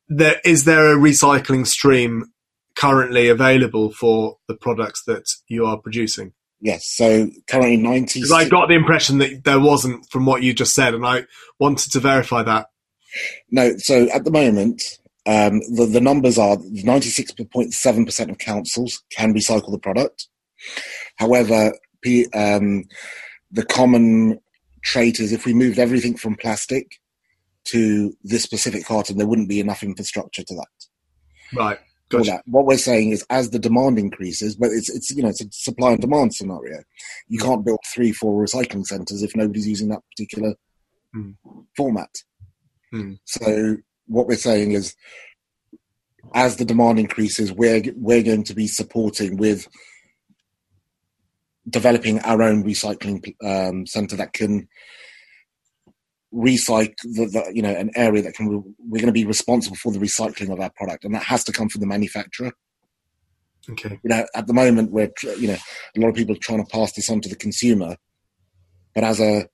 there 0.07 0.41
is 0.43 0.65
there 0.65 0.91
a 0.91 0.97
recycling 0.97 1.65
stream 1.65 2.25
currently 2.75 3.29
available 3.29 3.91
for 3.91 4.37
the 4.47 4.55
products 4.55 5.03
that 5.05 5.25
you 5.47 5.65
are 5.65 5.77
producing? 5.77 6.33
Yes, 6.61 6.85
so 6.87 7.29
currently 7.47 7.77
90. 7.77 8.19
Because 8.19 8.31
I 8.31 8.47
got 8.47 8.67
the 8.67 8.75
impression 8.75 9.19
that 9.19 9.43
there 9.45 9.59
wasn't 9.59 10.09
from 10.09 10.25
what 10.25 10.43
you 10.43 10.53
just 10.53 10.75
said, 10.75 10.93
and 10.93 11.05
I 11.05 11.25
wanted 11.57 11.91
to 11.93 11.99
verify 11.99 12.43
that. 12.43 12.67
No, 13.49 13.77
so 13.77 14.09
at 14.09 14.25
the 14.25 14.31
moment, 14.31 14.99
um, 15.25 15.59
the, 15.73 15.87
the 15.91 16.01
numbers 16.01 16.37
are 16.37 16.57
96.7% 16.57 18.29
of 18.29 18.37
councils 18.37 19.03
can 19.11 19.33
recycle 19.33 19.71
the 19.71 19.79
product. 19.79 20.27
However, 21.15 21.73
P, 22.01 22.27
um, 22.33 22.85
the 23.51 23.65
common 23.65 24.39
trait 24.83 25.19
is 25.19 25.31
if 25.31 25.45
we 25.45 25.53
moved 25.53 25.79
everything 25.79 26.17
from 26.17 26.35
plastic 26.35 26.99
to 27.65 28.13
this 28.23 28.43
specific 28.43 28.85
carton, 28.85 29.17
there 29.17 29.27
wouldn't 29.27 29.49
be 29.49 29.59
enough 29.59 29.83
infrastructure 29.83 30.43
to 30.43 30.55
that. 30.55 30.67
Right. 31.53 31.79
Gotcha. 32.09 32.31
that. 32.31 32.43
What 32.45 32.65
we're 32.65 32.77
saying 32.77 33.11
is, 33.11 33.25
as 33.29 33.51
the 33.51 33.59
demand 33.59 33.99
increases, 33.99 34.55
but 34.55 34.71
it's 34.71 34.89
it's 34.89 35.11
you 35.11 35.21
know 35.21 35.29
it's 35.29 35.41
a 35.41 35.51
supply 35.51 35.91
and 35.91 36.01
demand 36.01 36.33
scenario. 36.33 36.83
You 37.27 37.39
mm. 37.39 37.45
can't 37.45 37.65
build 37.65 37.79
three, 37.93 38.11
four 38.11 38.43
recycling 38.43 38.85
centres 38.85 39.21
if 39.21 39.35
nobody's 39.35 39.67
using 39.67 39.89
that 39.89 40.01
particular 40.11 40.55
mm. 41.15 41.35
format. 41.77 42.09
Mm. 42.93 43.19
So 43.25 43.77
what 44.07 44.27
we're 44.27 44.37
saying 44.37 44.71
is, 44.71 44.95
as 46.33 46.55
the 46.55 46.65
demand 46.65 46.99
increases, 46.99 47.53
we're 47.53 47.83
we're 47.95 48.23
going 48.23 48.43
to 48.45 48.55
be 48.55 48.67
supporting 48.67 49.37
with 49.37 49.67
developing 51.69 52.19
our 52.21 52.41
own 52.41 52.63
recycling 52.63 53.35
um, 53.43 53.85
centre 53.85 54.15
that 54.15 54.33
can 54.33 54.67
recycle 56.33 56.95
the, 57.03 57.25
the, 57.25 57.51
you 57.53 57.61
know 57.61 57.73
an 57.73 57.89
area 57.95 58.21
that 58.21 58.35
can 58.35 58.47
we're 58.47 58.99
going 58.99 59.07
to 59.07 59.11
be 59.11 59.25
responsible 59.25 59.77
for 59.77 59.91
the 59.91 59.99
recycling 59.99 60.51
of 60.51 60.59
our 60.59 60.69
product 60.75 61.03
and 61.03 61.15
that 61.15 61.23
has 61.23 61.43
to 61.43 61.51
come 61.51 61.69
from 61.69 61.81
the 61.81 61.87
manufacturer. 61.87 62.51
Okay. 63.69 63.99
You 64.03 64.09
know 64.09 64.25
at 64.35 64.47
the 64.47 64.53
moment 64.53 64.91
we're 64.91 65.11
you 65.37 65.47
know 65.47 65.57
a 65.95 65.99
lot 65.99 66.09
of 66.09 66.15
people 66.15 66.35
are 66.35 66.39
trying 66.39 66.63
to 66.63 66.71
pass 66.71 66.93
this 66.93 67.09
on 67.09 67.21
to 67.21 67.29
the 67.29 67.35
consumer 67.35 67.95
but 68.93 69.03
as 69.03 69.19
a 69.19 69.47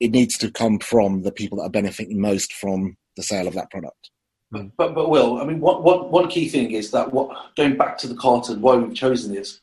it 0.00 0.10
needs 0.10 0.36
to 0.38 0.50
come 0.50 0.78
from 0.78 1.22
the 1.22 1.32
people 1.32 1.58
that 1.58 1.64
are 1.64 1.70
benefiting 1.70 2.20
most 2.20 2.52
from 2.52 2.96
the 3.16 3.22
sale 3.22 3.48
of 3.48 3.54
that 3.54 3.70
product. 3.70 4.10
But 4.50 4.76
but, 4.76 4.94
but 4.94 5.08
will 5.08 5.40
i 5.40 5.44
mean 5.44 5.60
one, 5.60 5.82
one, 5.82 6.10
one 6.10 6.28
key 6.28 6.48
thing 6.48 6.72
is 6.72 6.90
that 6.90 7.12
what 7.12 7.54
going 7.56 7.76
back 7.76 7.96
to 7.98 8.08
the 8.08 8.16
carton 8.16 8.60
why 8.60 8.74
we've 8.74 8.94
chosen 8.94 9.32
this 9.32 9.60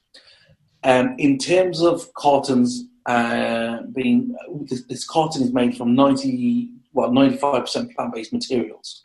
um, 0.83 1.15
in 1.17 1.37
terms 1.37 1.81
of 1.81 2.13
cartons 2.13 2.85
uh, 3.09 3.81
being 3.91 4.35
this, 4.69 4.83
this, 4.83 5.03
carton 5.03 5.41
is 5.41 5.51
made 5.51 5.75
from 5.75 5.95
90 5.95 6.69
well 6.93 7.09
95% 7.09 7.95
plant-based 7.95 8.31
materials 8.31 9.01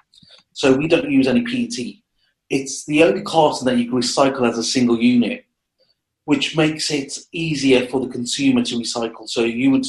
So 0.52 0.76
we 0.76 0.88
don't 0.88 1.10
use 1.10 1.26
any 1.26 1.42
PET. 1.42 1.86
It's 2.50 2.84
the 2.84 3.02
only 3.02 3.22
carton 3.22 3.64
that 3.64 3.78
you 3.78 3.88
can 3.88 3.98
recycle 3.98 4.46
as 4.46 4.58
a 4.58 4.62
single 4.62 5.00
unit, 5.00 5.46
which 6.26 6.54
makes 6.54 6.90
it 6.90 7.18
easier 7.32 7.86
for 7.86 7.98
the 8.00 8.12
consumer 8.12 8.62
to 8.64 8.76
recycle. 8.76 9.26
So 9.26 9.42
you 9.42 9.70
would, 9.70 9.86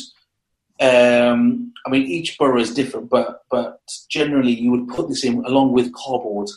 um, 0.80 1.74
I 1.86 1.90
mean, 1.90 2.04
each 2.04 2.38
borough 2.38 2.62
is 2.62 2.74
different, 2.74 3.10
but 3.10 3.42
but 3.52 3.82
generally 4.10 4.54
you 4.54 4.72
would 4.72 4.88
put 4.88 5.10
this 5.10 5.26
in 5.26 5.44
along 5.44 5.74
with 5.74 5.94
cardboard 5.94 6.50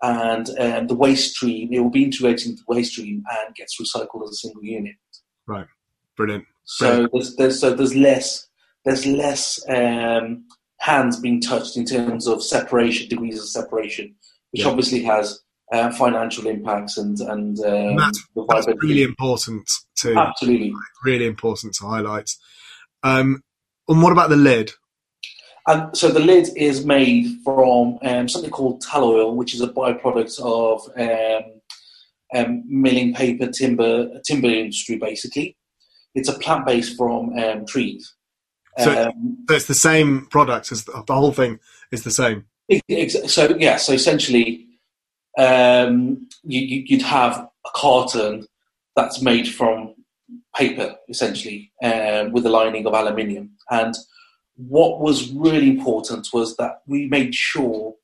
and 0.00 0.48
um, 0.58 0.86
the 0.86 0.94
waste 1.04 1.34
stream. 1.34 1.70
It 1.70 1.80
will 1.80 1.90
be 1.90 2.04
integrated 2.04 2.46
into 2.46 2.62
the 2.66 2.74
waste 2.74 2.92
stream 2.92 3.24
and 3.30 3.54
gets 3.54 3.78
recycled 3.78 4.24
as 4.24 4.30
a 4.30 4.42
single 4.44 4.64
unit. 4.64 4.96
Right, 5.46 5.66
brilliant. 6.16 6.44
So 6.64 7.08
there's, 7.12 7.36
there's 7.36 7.60
so 7.60 7.74
there's 7.74 7.94
less 7.94 8.46
there's 8.84 9.06
less 9.06 9.62
um, 9.68 10.44
hands 10.78 11.20
being 11.20 11.40
touched 11.40 11.76
in 11.76 11.84
terms 11.84 12.26
of 12.26 12.42
separation 12.42 13.08
degrees 13.08 13.38
of 13.38 13.48
separation, 13.48 14.14
which 14.50 14.62
Yeah. 14.62 14.68
obviously 14.68 15.02
has 15.02 15.40
uh, 15.72 15.90
financial 15.92 16.46
impacts 16.46 16.96
and 16.98 17.18
and 17.20 17.58
um, 17.60 17.96
That's- 17.96 18.22
That's 18.48 18.66
really 18.82 19.02
important 19.02 19.68
to 19.98 20.14
absolutely. 20.14 20.72
really 21.04 21.26
important 21.26 21.74
to 21.74 21.86
highlight. 21.86 22.30
Um, 23.02 23.42
and 23.88 24.02
what 24.02 24.12
about 24.12 24.30
the 24.30 24.36
lid? 24.36 24.72
And 25.66 25.96
so 25.96 26.10
the 26.10 26.20
lid 26.20 26.48
is 26.56 26.84
made 26.84 27.38
from 27.42 27.98
um, 28.02 28.28
something 28.28 28.50
called 28.50 28.82
tall 28.82 29.10
oil, 29.14 29.34
which 29.34 29.54
is 29.54 29.62
a 29.62 29.68
byproduct 29.68 30.38
of 30.40 30.82
um, 30.98 31.60
um, 32.34 32.62
milling 32.66 33.14
paper, 33.14 33.50
timber, 33.50 34.20
timber 34.26 34.48
industry. 34.48 34.96
Basically, 34.98 35.56
it's 36.14 36.28
a 36.28 36.38
plant 36.38 36.66
based 36.66 36.96
from 36.96 37.36
um, 37.38 37.66
trees. 37.66 38.14
So- 38.78 39.08
Um, 39.08 39.44
So 39.48 39.54
it's 39.56 39.66
the 39.66 39.74
same 39.74 40.26
product 40.26 40.72
as 40.72 40.84
the, 40.84 41.02
the 41.06 41.14
whole 41.14 41.32
thing 41.32 41.60
is 41.90 42.02
the 42.04 42.10
same. 42.10 42.46
So 43.28 43.56
yeah, 43.58 43.76
so 43.76 43.92
essentially, 43.92 44.66
um, 45.38 46.28
you, 46.44 46.82
you'd 46.86 47.02
have 47.02 47.36
a 47.66 47.70
carton 47.74 48.46
that's 48.96 49.20
made 49.20 49.48
from 49.48 49.94
paper, 50.56 50.96
essentially, 51.08 51.72
um, 51.82 52.32
with 52.32 52.46
a 52.46 52.48
lining 52.48 52.86
of 52.86 52.94
aluminium. 52.94 53.50
And 53.70 53.94
what 54.56 55.00
was 55.00 55.30
really 55.32 55.68
important 55.68 56.28
was 56.32 56.56
that 56.56 56.82
we 56.86 57.06
made 57.06 57.34
sure 57.34 57.94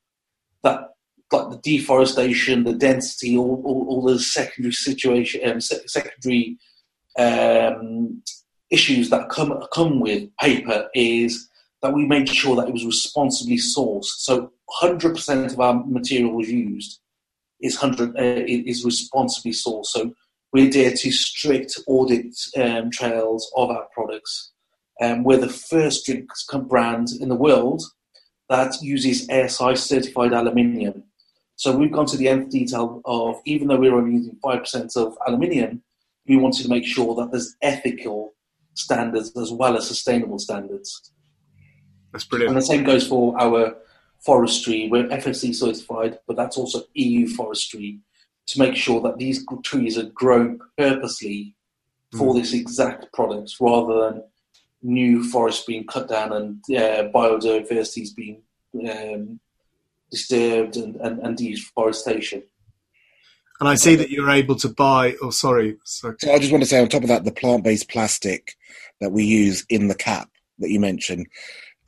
that 0.62 0.88
like 1.32 1.50
the 1.50 1.58
deforestation, 1.62 2.64
the 2.64 2.74
density, 2.74 3.36
all, 3.38 3.62
all, 3.64 3.86
all 3.88 4.02
the 4.02 4.18
secondary 4.18 4.72
situation, 4.72 5.48
um, 5.48 5.60
se- 5.60 5.86
secondary 5.86 6.58
um, 7.20 8.22
issues 8.70 9.10
that 9.10 9.28
come 9.28 9.62
come 9.72 10.00
with 10.00 10.28
paper 10.38 10.88
is 10.94 11.48
that 11.82 11.92
we 11.92 12.06
made 12.06 12.28
sure 12.28 12.56
that 12.56 12.68
it 12.68 12.72
was 12.72 12.84
responsibly 12.84 13.56
sourced. 13.56 14.04
So 14.04 14.52
100% 14.82 15.52
of 15.52 15.60
our 15.60 15.82
material 15.86 16.44
used 16.44 17.00
is 17.60 17.80
100 17.80 18.16
uh, 18.16 18.44
is 18.46 18.84
responsibly 18.84 19.52
sourced. 19.52 19.86
So 19.86 20.14
we 20.52 20.68
adhere 20.68 20.92
to 20.92 21.10
strict 21.10 21.78
audit 21.86 22.34
um, 22.56 22.90
trails 22.90 23.50
of 23.56 23.70
our 23.70 23.86
products. 23.94 24.52
Um, 25.00 25.24
we're 25.24 25.38
the 25.38 25.48
first 25.48 26.04
drinks 26.06 26.46
brand 26.68 27.08
in 27.20 27.28
the 27.28 27.34
world 27.34 27.82
that 28.48 28.82
uses 28.82 29.28
ASI 29.30 29.76
certified 29.76 30.32
aluminium. 30.32 31.04
So 31.56 31.76
we've 31.76 31.92
gone 31.92 32.06
to 32.06 32.16
the 32.16 32.28
nth 32.28 32.50
detail 32.50 33.00
of 33.04 33.36
even 33.44 33.68
though 33.68 33.76
we're 33.76 33.94
only 33.94 34.16
using 34.16 34.36
5% 34.42 34.96
of 34.96 35.16
aluminium, 35.26 35.82
we 36.26 36.36
wanted 36.36 36.62
to 36.62 36.68
make 36.68 36.86
sure 36.86 37.14
that 37.16 37.30
there's 37.30 37.56
ethical 37.62 38.34
standards 38.74 39.36
as 39.36 39.50
well 39.52 39.76
as 39.76 39.86
sustainable 39.86 40.38
standards. 40.38 41.12
That's 42.12 42.24
brilliant. 42.24 42.50
And 42.50 42.62
the 42.62 42.66
same 42.66 42.84
goes 42.84 43.06
for 43.06 43.40
our 43.40 43.76
forestry. 44.24 44.88
We're 44.90 45.08
FSC 45.08 45.54
certified, 45.54 46.18
but 46.26 46.36
that's 46.36 46.56
also 46.56 46.82
EU 46.94 47.26
forestry 47.28 48.00
to 48.46 48.58
make 48.58 48.76
sure 48.76 49.00
that 49.02 49.18
these 49.18 49.46
trees 49.62 49.96
are 49.96 50.10
grown 50.10 50.60
purposely 50.76 51.54
for 52.16 52.34
this 52.34 52.52
exact 52.52 53.12
product 53.12 53.54
rather 53.60 54.00
than 54.00 54.24
new 54.82 55.22
forests 55.22 55.64
being 55.64 55.86
cut 55.86 56.08
down 56.08 56.32
and 56.32 56.56
uh, 56.76 57.08
biodiversity 57.14 58.02
is 58.02 58.12
being 58.12 58.42
um, 58.90 59.38
disturbed 60.10 60.76
and, 60.76 60.96
and, 60.96 61.20
and 61.20 61.36
deforestation. 61.36 62.42
And 63.60 63.68
I 63.68 63.74
see 63.74 63.94
that 63.96 64.10
you're 64.10 64.30
able 64.30 64.56
to 64.56 64.68
buy. 64.68 65.16
Oh, 65.22 65.30
sorry. 65.30 65.76
So, 65.84 66.14
So 66.18 66.32
I 66.32 66.38
just 66.38 66.50
want 66.50 66.62
to 66.64 66.68
say 66.68 66.80
on 66.80 66.88
top 66.88 67.02
of 67.02 67.08
that, 67.08 67.24
the 67.24 67.32
plant-based 67.32 67.90
plastic 67.90 68.54
that 69.00 69.12
we 69.12 69.24
use 69.24 69.66
in 69.68 69.88
the 69.88 69.94
cap 69.94 70.30
that 70.58 70.70
you 70.70 70.80
mentioned 70.80 71.26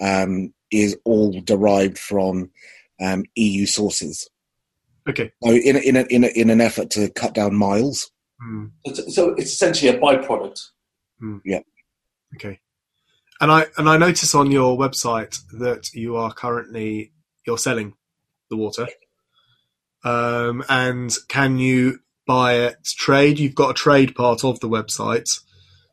um, 0.01 0.53
is 0.71 0.97
all 1.05 1.33
derived 1.41 1.99
from 1.99 2.51
um, 3.01 3.25
EU 3.35 3.67
sources. 3.67 4.29
okay. 5.09 5.33
So 5.43 5.51
in 5.51 5.77
a, 5.77 5.79
in 5.81 5.97
a, 5.97 6.03
in 6.03 6.25
a, 6.25 6.29
in 6.29 6.51
an 6.51 6.61
effort 6.61 6.91
to 6.91 7.09
cut 7.11 7.35
down 7.35 7.55
miles, 7.55 8.13
Hmm. 8.43 8.67
So, 8.93 9.03
so 9.09 9.29
it's 9.35 9.53
essentially 9.53 9.95
a 9.95 9.99
byproduct. 10.01 10.61
Yeah. 11.45 11.61
Okay. 12.35 12.59
And 13.41 13.53
I 13.53 13.67
and 13.77 13.89
I 13.89 13.97
notice 13.97 14.35
on 14.35 14.51
your 14.51 14.77
website 14.77 15.39
that 15.59 15.93
you 15.95 16.17
are 16.17 16.33
currently 16.33 17.13
you're 17.47 17.59
selling 17.59 17.95
the 18.51 18.57
water. 18.57 18.89
Um, 20.05 20.65
and 20.69 21.15
can 21.29 21.59
you 21.59 22.01
buy 22.27 22.55
it 22.55 22.77
trade? 22.85 23.39
You've 23.39 23.55
got 23.55 23.71
a 23.71 23.75
trade 23.75 24.15
part 24.15 24.45
of 24.45 24.61
the 24.61 24.69
website. 24.69 25.41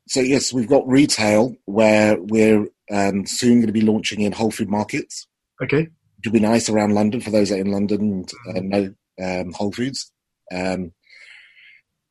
So 0.07 0.19
yes, 0.21 0.51
we've 0.51 0.67
got 0.69 0.87
retail 0.87 1.55
where 1.65 2.17
we're 2.19 2.67
um, 2.91 3.25
soon 3.25 3.55
going 3.59 3.67
to 3.67 3.73
be 3.73 3.81
launching 3.81 4.21
in 4.21 4.31
Whole 4.31 4.51
Food 4.51 4.69
markets. 4.69 5.27
Okay. 5.61 5.81
Which 6.17 6.25
would 6.25 6.33
be 6.33 6.39
nice 6.39 6.69
around 6.69 6.95
London 6.95 7.21
for 7.21 7.29
those 7.29 7.49
that 7.49 7.57
are 7.57 7.61
in 7.61 7.71
London 7.71 8.25
and 8.45 8.57
uh, 8.57 8.61
know 8.61 8.93
um, 9.41 9.53
Whole 9.53 9.71
Foods. 9.71 10.11
Um, 10.51 10.93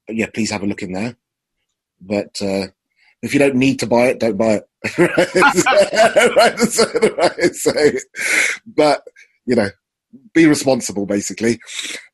yeah, 0.09 0.27
please 0.33 0.51
have 0.51 0.63
a 0.63 0.67
look 0.67 0.83
in 0.83 0.93
there. 0.93 1.17
But 2.01 2.41
uh, 2.41 2.69
if 3.23 3.33
you 3.35 3.41
don't 3.41 3.57
need 3.57 3.81
to 3.81 3.87
buy 3.87 4.07
it, 4.07 4.21
don't 4.21 4.37
buy 4.39 4.61
it. 4.61 4.69
right? 6.37 6.59
So, 6.61 6.85
right, 7.17 7.55
so- 7.55 7.99
but 8.67 9.03
you 9.45 9.57
know, 9.57 9.69
be 10.35 10.47
responsible, 10.47 11.07
basically. 11.07 11.59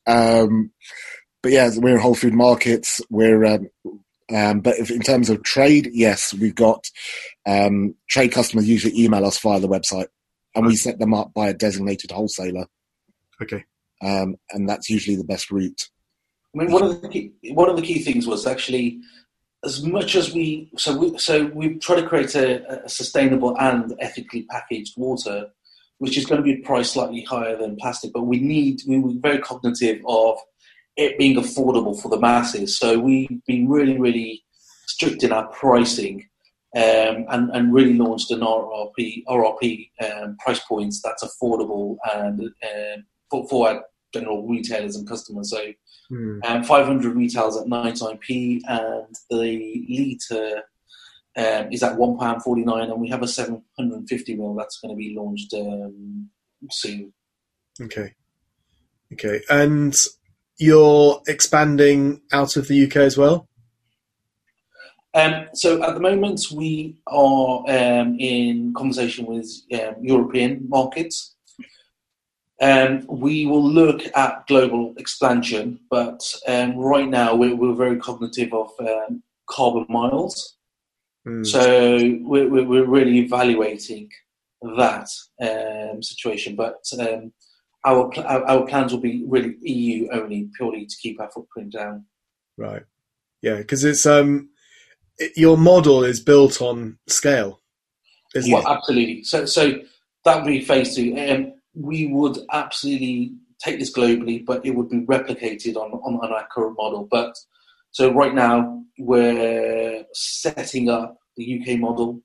Um, 0.07 0.71
but 1.43 1.53
yeah, 1.53 1.71
we're 1.77 1.95
in 1.95 2.01
Whole 2.01 2.15
Food 2.15 2.35
markets. 2.35 3.01
We're 3.11 3.45
um, 3.45 3.69
um, 4.33 4.61
but 4.61 4.79
if, 4.79 4.91
in 4.91 5.01
terms 5.01 5.29
of 5.29 5.43
trade, 5.43 5.91
yes, 5.93 6.33
we've 6.33 6.55
got 6.55 6.85
um, 7.47 7.95
trade 8.09 8.33
customers 8.33 8.69
usually 8.69 8.99
email 8.99 9.25
us 9.25 9.39
via 9.39 9.61
the 9.61 9.69
website, 9.69 10.07
and 10.55 10.67
we 10.67 10.77
set 10.77 10.99
them 10.99 11.13
up 11.13 11.35
by 11.35 11.49
a 11.49 11.55
designated 11.55 12.11
wholesaler, 12.11 12.67
Okay. 13.43 13.65
um, 14.03 14.37
and 14.51 14.69
that's 14.69 14.89
usually 14.89 15.17
the 15.17 15.25
best 15.25 15.51
route. 15.51 15.89
I 16.55 16.59
mean, 16.65 16.73
one 16.73 16.83
of 16.85 17.03
the 17.03 17.09
key, 17.09 17.33
one 17.53 17.69
of 17.69 17.77
the 17.77 17.83
key 17.83 18.01
things 18.03 18.27
was 18.27 18.47
actually 18.47 19.01
as 19.65 19.83
much 19.83 20.15
as 20.15 20.33
we 20.33 20.71
so 20.77 20.97
we 20.97 21.19
so 21.19 21.47
we 21.55 21.79
try 21.79 21.97
to 21.97 22.07
create 22.07 22.35
a, 22.35 22.85
a 22.85 22.89
sustainable 22.89 23.57
and 23.59 23.95
ethically 24.01 24.43
packaged 24.45 24.95
water, 24.97 25.51
which 25.99 26.17
is 26.19 26.27
going 26.27 26.43
to 26.43 26.45
be 26.45 26.57
priced 26.57 26.93
slightly 26.93 27.23
higher 27.23 27.57
than 27.57 27.77
plastic, 27.77 28.13
but 28.13 28.23
we 28.23 28.39
need 28.39 28.81
we 28.87 28.99
were 28.99 29.13
very 29.17 29.39
cognitive 29.39 30.01
of 30.07 30.39
it 30.97 31.19
being 31.19 31.37
affordable 31.37 32.01
for 32.01 32.09
the 32.09 32.21
masses. 32.21 32.79
So 32.79 32.99
we've 32.99 33.45
been 33.47 33.69
really 33.69 33.99
really 33.99 34.45
strict 34.87 35.23
in 35.23 35.33
our 35.33 35.47
pricing. 35.49 36.27
Um, 36.77 37.27
and, 37.29 37.51
and 37.53 37.73
really 37.73 37.95
launched 37.95 38.33
an 38.33 38.41
RRP, 38.41 39.23
RRP 39.29 39.91
um, 40.05 40.37
price 40.41 40.59
points 40.59 41.01
that's 41.01 41.23
affordable 41.23 41.99
and 42.13 42.41
um, 42.41 43.05
for, 43.31 43.49
for 43.49 43.69
our 43.69 43.85
general 44.13 44.45
retailers 44.45 44.97
and 44.97 45.09
customers. 45.09 45.51
So 45.53 45.73
Hmm. 46.11 46.41
um, 46.45 46.65
500 46.65 47.17
retails 47.17 47.57
at 47.57 47.67
99p, 47.67 48.61
and 48.69 49.15
the 49.31 49.87
litre 49.89 50.63
um, 51.37 51.73
is 51.73 51.83
at 51.83 51.97
£1.49, 51.97 52.83
and 52.83 53.01
we 53.01 53.09
have 53.09 53.23
a 53.23 53.29
750 53.29 54.37
ml 54.37 54.57
that's 54.57 54.79
going 54.81 54.95
to 54.95 54.97
be 54.97 55.15
launched 55.17 55.53
um, 55.55 56.31
soon. 56.71 57.13
Okay. 57.81 58.15
Okay. 59.13 59.41
And 59.51 59.95
you're 60.59 61.21
expanding 61.27 62.21
out 62.33 62.57
of 62.57 62.69
the 62.69 62.85
UK 62.85 62.97
as 62.97 63.19
well. 63.19 63.49
Um, 65.15 65.47
so 65.55 65.83
at 65.83 65.95
the 65.95 66.01
moment, 66.01 66.41
we 66.53 66.97
are 67.07 67.63
um, 67.69 68.17
in 68.19 68.75
conversation 68.75 69.27
with 69.27 69.49
um, 69.73 69.95
European 70.01 70.69
markets. 70.69 71.37
Um, 72.61 73.05
we 73.09 73.47
will 73.47 73.65
look 73.65 74.03
at 74.17 74.47
global 74.47 74.95
expansion, 74.97 75.81
but 75.91 76.21
um, 76.49 76.77
right 76.77 77.09
now 77.09 77.35
we're, 77.35 77.55
we're 77.55 77.75
very 77.75 77.99
cognitive 77.99 78.53
of 78.53 78.71
um, 78.81 79.23
carbon 79.49 79.87
miles. 79.89 80.57
Hmm. 81.25 81.45
So 81.45 81.97
we're, 82.21 82.49
we're 82.49 82.67
we're 82.67 82.87
really 82.87 83.19
evaluating 83.19 84.11
that 84.77 85.09
um, 85.41 86.03
situation, 86.03 86.57
but 86.57 86.77
um, 86.99 87.33
our, 87.85 88.09
pl- 88.11 88.25
our 88.25 88.45
our 88.45 88.67
plans 88.67 88.93
will 88.93 89.01
be 89.01 89.25
really 89.27 89.57
EU 89.63 90.09
only, 90.13 90.49
purely 90.57 90.87
to 90.87 90.97
keep 91.01 91.21
our 91.21 91.31
footprint 91.31 91.73
down. 91.73 92.07
Right. 92.57 92.83
Yeah, 93.43 93.57
because 93.57 93.85
it's 93.85 94.07
um, 94.07 94.51
it, 95.19 95.33
your 95.37 95.57
model 95.57 96.05
is 96.05 96.21
built 96.21 96.61
on 96.61 96.99
scale, 97.07 97.61
isn't 98.35 98.51
Well, 98.53 98.63
it? 98.63 98.69
absolutely. 98.69 99.25
So 99.25 99.47
so 99.47 99.81
that 100.25 100.37
would 100.37 100.47
be 100.49 100.61
phase 100.65 100.95
two. 100.95 101.17
Um, 101.19 101.55
we 101.75 102.07
would 102.07 102.39
absolutely 102.53 103.35
take 103.63 103.79
this 103.79 103.93
globally, 103.93 104.45
but 104.45 104.65
it 104.65 104.71
would 104.71 104.89
be 104.89 105.01
replicated 105.01 105.77
on, 105.77 105.93
on, 105.93 106.15
on 106.23 106.33
our 106.33 106.47
current 106.53 106.77
model. 106.77 107.07
But 107.11 107.35
so 107.95 108.13
right 108.13 108.35
now 108.35 108.83
we're 108.99 110.05
setting 110.13 110.91
up 110.91 111.17
the 111.37 111.61
UK 111.61 111.79
model 111.79 112.21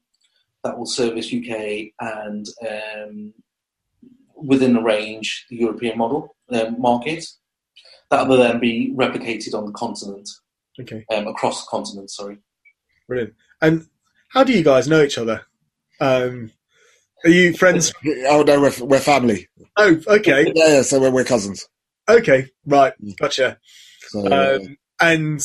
that 0.64 0.76
will 0.76 0.88
service 0.88 1.32
UK 1.32 1.92
and 2.00 2.48
um, 2.68 3.34
within 4.36 4.74
the 4.74 4.82
range 4.82 5.46
the 5.52 5.58
European 5.58 6.00
model 6.00 6.36
um, 6.52 6.82
market. 6.82 7.24
That 8.10 8.28
will 8.28 8.38
then 8.38 8.60
be 8.60 8.96
replicated 8.98 9.54
on 9.54 9.68
the 9.68 9.72
continent. 9.74 10.28
Okay. 10.82 11.06
Um, 11.14 11.28
across 11.28 11.64
the 11.64 11.70
continent, 11.70 12.10
sorry. 12.10 12.40
Brilliant. 13.08 13.36
And 13.62 13.86
how 14.30 14.44
do 14.44 14.54
you 14.54 14.64
guys 14.64 14.88
know 14.88 15.04
each 15.04 15.20
other? 15.20 15.46
Um, 16.02 16.52
are 17.24 17.30
you 17.30 17.54
friends? 17.54 17.94
Oh 18.28 18.42
no, 18.42 18.60
we're 18.60 18.74
we're 18.86 19.00
family. 19.00 19.48
Oh, 19.78 20.00
okay. 20.08 20.52
Yeah, 20.56 20.68
yeah 20.78 20.82
so 20.82 21.00
we're, 21.00 21.12
we're 21.12 21.26
cousins. 21.26 21.68
Okay, 22.08 22.48
right, 22.66 22.94
gotcha. 23.20 23.60
So, 24.08 24.26
Um, 24.26 24.78
and 25.02 25.42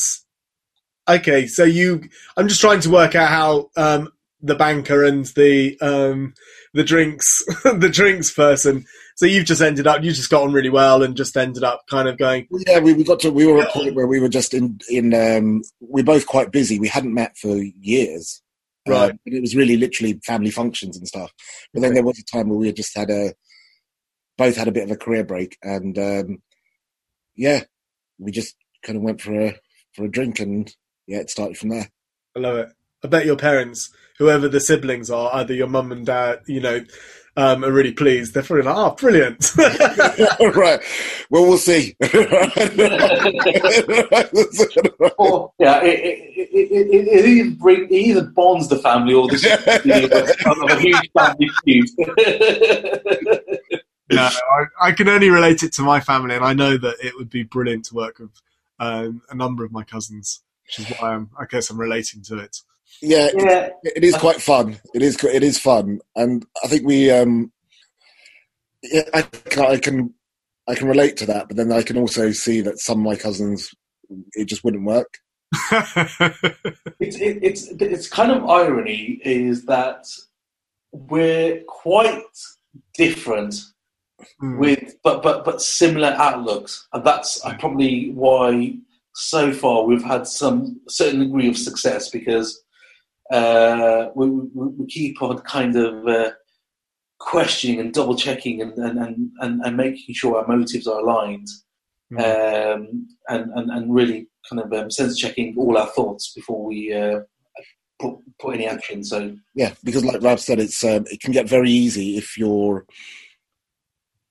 okay, 1.07 1.47
so 1.47 1.63
you, 1.63 2.03
I'm 2.37 2.47
just 2.47 2.61
trying 2.61 2.81
to 2.81 2.89
work 2.89 3.15
out 3.15 3.29
how 3.29 3.69
um, 3.77 4.09
the 4.41 4.55
banker 4.55 5.03
and 5.03 5.25
the 5.27 5.77
um, 5.81 6.33
the 6.73 6.83
drinks 6.83 7.43
the 7.63 7.89
drinks 7.91 8.31
person. 8.31 8.85
So 9.15 9.25
you've 9.25 9.45
just 9.45 9.61
ended 9.61 9.87
up, 9.87 10.03
you 10.03 10.11
just 10.11 10.29
got 10.29 10.43
on 10.43 10.51
really 10.51 10.69
well 10.69 11.01
and 11.01 11.15
just 11.15 11.37
ended 11.37 11.63
up 11.63 11.85
kind 11.89 12.09
of 12.09 12.17
going. 12.17 12.47
yeah, 12.67 12.79
we, 12.79 12.93
we 12.93 13.05
got 13.05 13.21
to 13.21 13.31
we 13.31 13.45
were 13.45 13.61
at 13.61 13.69
a 13.69 13.71
point 13.71 13.95
where 13.95 14.07
we 14.07 14.19
were 14.19 14.29
just 14.29 14.53
in 14.53 14.79
in 14.89 15.13
um, 15.13 15.61
we're 15.79 16.03
both 16.03 16.27
quite 16.27 16.51
busy. 16.51 16.79
We 16.79 16.89
hadn't 16.89 17.13
met 17.13 17.37
for 17.37 17.55
years. 17.57 18.41
Right. 18.87 19.11
Um, 19.11 19.19
it 19.25 19.41
was 19.41 19.55
really 19.55 19.77
literally 19.77 20.19
family 20.25 20.51
functions 20.51 20.95
and 20.95 21.07
stuff. 21.07 21.31
But 21.73 21.81
then 21.81 21.93
there 21.93 22.03
was 22.03 22.19
a 22.19 22.23
time 22.23 22.49
where 22.49 22.59
we 22.59 22.67
had 22.67 22.75
just 22.75 22.95
had 22.95 23.09
a 23.09 23.33
both 24.37 24.57
had 24.57 24.67
a 24.67 24.71
bit 24.71 24.83
of 24.83 24.91
a 24.91 24.97
career 24.97 25.23
break, 25.23 25.57
and 25.63 25.97
um, 25.97 26.41
yeah, 27.35 27.61
we 28.19 28.31
just 28.31 28.55
kind 28.85 28.97
of 28.97 29.03
went 29.03 29.19
for 29.19 29.39
a 29.39 29.59
for 29.93 30.05
a 30.05 30.11
drink, 30.11 30.39
and 30.39 30.73
yeah, 31.07 31.19
it 31.19 31.29
started 31.29 31.57
from 31.57 31.69
there. 31.69 31.89
I 32.35 32.39
love 32.39 32.55
it. 32.57 32.69
I 33.03 33.07
bet 33.07 33.25
your 33.25 33.35
parents, 33.35 33.91
whoever 34.17 34.47
the 34.47 34.59
siblings 34.59 35.09
are, 35.09 35.29
either 35.33 35.53
your 35.53 35.67
mum 35.67 35.91
and 35.91 36.05
dad, 36.05 36.39
you 36.47 36.59
know, 36.59 36.83
um, 37.37 37.63
are 37.63 37.71
really 37.71 37.91
pleased. 37.91 38.33
They're 38.33 38.43
probably 38.43 38.63
like, 38.65 38.75
"Oh, 38.77 38.95
brilliant!" 38.95 39.51
right. 40.55 40.79
Well, 41.29 41.43
we'll 41.43 41.57
see. 41.57 41.95
Or 45.17 45.53
yeah, 45.59 45.81
it, 45.81 45.99
it, 46.03 46.49
it, 46.51 46.87
it, 46.87 47.07
it 47.07 47.25
either 47.25 47.51
bring 47.51 47.85
it 47.85 47.91
either 47.91 48.23
bonds 48.23 48.67
the 48.67 48.77
family 48.79 49.13
or 49.13 49.29
this 49.29 49.45
is 49.45 49.51
a 49.51 50.79
huge 50.79 51.11
family 51.13 51.49
feud. 51.63 51.89
no, 54.11 54.23
I, 54.23 54.87
I 54.87 54.91
can 54.91 55.07
only 55.07 55.29
relate 55.29 55.63
it 55.63 55.71
to 55.73 55.83
my 55.83 55.99
family, 56.01 56.35
and 56.35 56.43
I 56.43 56.53
know 56.53 56.77
that 56.77 56.95
it 57.01 57.13
would 57.17 57.29
be 57.29 57.43
brilliant 57.43 57.85
to 57.85 57.95
work 57.95 58.19
with 58.19 58.31
um, 58.79 59.21
a 59.29 59.35
number 59.35 59.63
of 59.65 59.71
my 59.71 59.83
cousins, 59.83 60.41
which 60.65 60.79
is 60.87 60.95
why 60.97 61.13
I'm, 61.13 61.29
I 61.39 61.45
guess 61.49 61.69
I'm 61.69 61.79
relating 61.79 62.21
to 62.23 62.37
it. 62.39 62.57
yeah, 63.01 63.27
it- 63.33 63.35
it 63.83 64.03
is 64.03 64.15
quite 64.17 64.41
fun. 64.41 64.77
It 64.93 65.01
is 65.01 65.21
it 65.23 65.43
is 65.43 65.57
fun, 65.59 65.99
and 66.15 66.45
I 66.63 66.67
think 66.67 66.85
we 66.85 67.11
um, 67.11 67.51
yeah, 68.83 69.03
I 69.13 69.21
can, 69.23 69.65
I 69.65 69.77
can 69.77 70.13
I 70.67 70.75
can 70.75 70.87
relate 70.87 71.17
to 71.17 71.25
that, 71.27 71.47
but 71.47 71.57
then 71.57 71.71
I 71.71 71.81
can 71.81 71.97
also 71.97 72.31
see 72.31 72.61
that 72.61 72.79
some 72.79 72.99
of 72.99 73.05
my 73.05 73.15
cousins 73.15 73.73
it 74.33 74.45
just 74.45 74.63
wouldn't 74.63 74.85
work. 74.85 75.17
it's 75.71 77.15
it, 77.17 77.39
it's 77.41 77.67
it's 77.79 78.07
kind 78.09 78.31
of 78.31 78.45
irony 78.49 79.19
is 79.23 79.65
that 79.65 80.05
we're 80.91 81.61
quite 81.67 82.23
different 82.93 83.55
Hmm. 84.39 84.57
with 84.59 84.95
but 85.03 85.23
but 85.23 85.45
but 85.45 85.61
similar 85.61 86.15
outlooks, 86.17 86.87
and 86.93 87.03
that's 87.03 87.43
uh, 87.45 87.55
probably 87.57 88.11
why 88.11 88.77
so 89.13 89.53
far 89.53 89.83
we've 89.83 90.03
had 90.03 90.27
some 90.27 90.81
certain 90.89 91.21
degree 91.21 91.47
of 91.47 91.57
success 91.57 92.09
because 92.09 92.61
uh, 93.31 94.07
we, 94.15 94.29
we, 94.29 94.67
we 94.77 94.85
keep 94.87 95.21
on 95.21 95.39
kind 95.39 95.75
of 95.77 96.05
uh, 96.07 96.31
questioning 97.19 97.79
and 97.79 97.93
double 97.93 98.15
checking 98.15 98.61
and 98.61 98.73
and, 98.77 99.31
and, 99.39 99.61
and 99.65 99.77
making 99.77 100.13
sure 100.13 100.37
our 100.37 100.47
motives 100.47 100.87
are 100.87 100.99
aligned 100.99 101.47
Hmm. 102.11 102.19
um, 102.19 103.07
and, 103.29 103.51
and 103.55 103.71
and 103.71 103.93
really 103.93 104.27
kind 104.47 104.61
of 104.61 104.71
um, 104.73 104.91
sense 104.91 105.17
checking 105.17 105.55
all 105.57 105.75
our 105.75 105.87
thoughts 105.87 106.33
before 106.33 106.63
we 106.63 106.93
uh, 106.93 107.21
put 107.99 108.15
put 108.39 108.55
any 108.55 108.67
action. 108.67 109.03
So 109.03 109.35
Yeah, 109.55 109.73
because 109.83 110.05
like 110.05 110.21
Rav 110.21 110.39
said, 110.39 110.59
it's 110.59 110.83
um, 110.83 111.05
it 111.11 111.19
can 111.19 111.31
get 111.31 111.49
very 111.49 111.71
easy 111.71 112.17
if 112.17 112.37
you're 112.37 112.85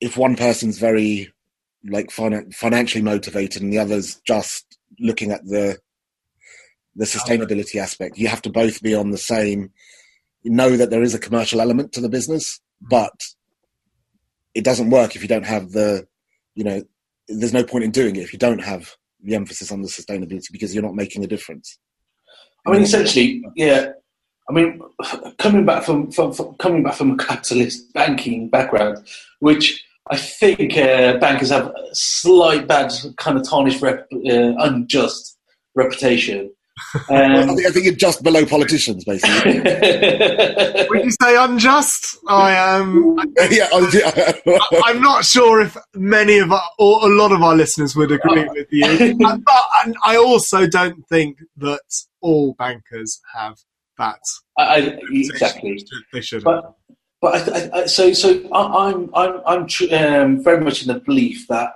if 0.05 0.19
one 0.19 0.37
person's 0.37 0.79
very 0.79 1.33
like 1.89 2.09
finan- 2.09 2.55
financially 2.55 3.03
motivated 3.03 3.63
and 3.63 3.73
the 3.73 3.79
other's 3.79 4.17
just 4.27 4.79
looking 5.01 5.31
at 5.31 5.45
the 5.45 5.79
the 6.95 7.07
sustainability 7.07 7.77
aspect. 7.77 8.19
You 8.19 8.29
have 8.29 8.43
to 8.43 8.51
both 8.51 8.83
be 8.83 8.95
on 8.95 9.11
the 9.11 9.19
same. 9.19 9.73
You 10.43 10.53
know 10.53 10.77
that 10.77 10.91
there 10.91 11.03
is 11.03 11.15
a 11.15 11.19
commercial 11.19 11.61
element 11.61 11.93
to 11.93 12.01
the 12.01 12.09
business, 12.09 12.61
but 12.81 13.15
it 14.55 14.63
doesn't 14.63 14.91
work 14.91 15.17
if 15.17 15.23
you 15.23 15.29
don't 15.29 15.47
have 15.47 15.73
the, 15.73 16.07
you 16.55 16.63
know, 16.63 16.83
there's 17.27 17.55
no 17.55 17.65
point 17.65 17.85
in 17.85 17.91
doing 17.91 18.15
it 18.15 18.23
if 18.23 18.33
you 18.33 18.39
don't 18.39 18.63
have 18.63 18.95
the 19.23 19.35
emphasis 19.35 19.73
on 19.73 19.83
the 19.83 19.89
sustainability 19.89 20.53
because 20.53 20.75
you're 20.75 20.85
not 20.85 20.95
making 20.95 21.25
a 21.25 21.27
difference. 21.27 21.79
I 22.67 22.71
mean, 22.71 22.83
essentially, 22.83 23.43
yeah. 23.57 23.89
I 24.49 24.53
mean, 24.53 24.81
coming 25.39 25.65
back 25.65 25.85
from, 25.85 26.13
from, 26.13 26.33
from 26.33 26.55
coming 26.57 26.83
back 26.83 26.95
from 26.95 27.13
a 27.13 27.17
capitalist 27.17 27.93
banking 27.95 28.51
background, 28.51 28.99
which 29.41 29.83
I 30.11 30.17
think 30.17 30.77
uh, 30.77 31.17
bankers 31.19 31.51
have 31.51 31.67
a 31.69 31.95
slight 31.95 32.67
bad 32.69 32.93
kind 33.17 33.39
of 33.39 33.49
tarnished, 33.49 33.81
rep, 33.81 34.07
uh, 34.13 34.53
unjust 34.59 35.39
reputation. 35.75 36.51
I 37.09 37.41
Um, 37.41 37.49
think, 37.57 37.67
I 37.67 37.71
think 37.71 37.85
you're 37.87 37.95
just 37.95 38.23
below 38.23 38.45
politicians, 38.45 39.05
basically. 39.05 39.61
Would 40.91 41.05
you 41.05 41.11
say 41.23 41.37
unjust? 41.37 42.19
I 42.29 42.53
am. 42.53 43.17
yeah, 43.51 43.69
I- 43.73 44.83
I'm 44.85 45.01
not 45.01 45.25
sure 45.25 45.61
if 45.61 45.77
many 45.95 46.39
of 46.39 46.51
our, 46.53 46.63
or 46.79 47.05
a 47.11 47.15
lot 47.15 47.33
of 47.33 47.43
our 47.43 47.55
listeners 47.55 47.95
would 47.97 48.11
agree 48.13 48.45
with 48.49 48.67
you, 48.73 48.85
Uh, 49.25 49.37
but 49.39 49.65
and 49.85 49.97
I 50.05 50.17
also 50.17 50.67
don't 50.67 51.07
think 51.09 51.39
that 51.59 51.81
all 52.21 52.55
bankers 52.59 53.21
have 53.35 53.57
that. 53.99 54.19
I, 54.59 54.65
I, 54.65 54.99
exactly. 55.11 55.83
They 56.13 56.21
should. 56.21 56.43
But 56.45 56.75
but 57.25 57.49
I, 57.49 57.71
I, 57.73 57.87
so 57.87 58.13
so 58.13 58.29
I, 58.53 58.89
I'm 58.89 59.09
I'm 59.15 59.41
I'm 59.47 59.67
tr- 59.67 59.95
um, 59.95 60.45
very 60.45 60.63
much 60.63 60.83
in 60.83 60.89
the 60.93 61.01
belief 61.01 61.49
that 61.49 61.73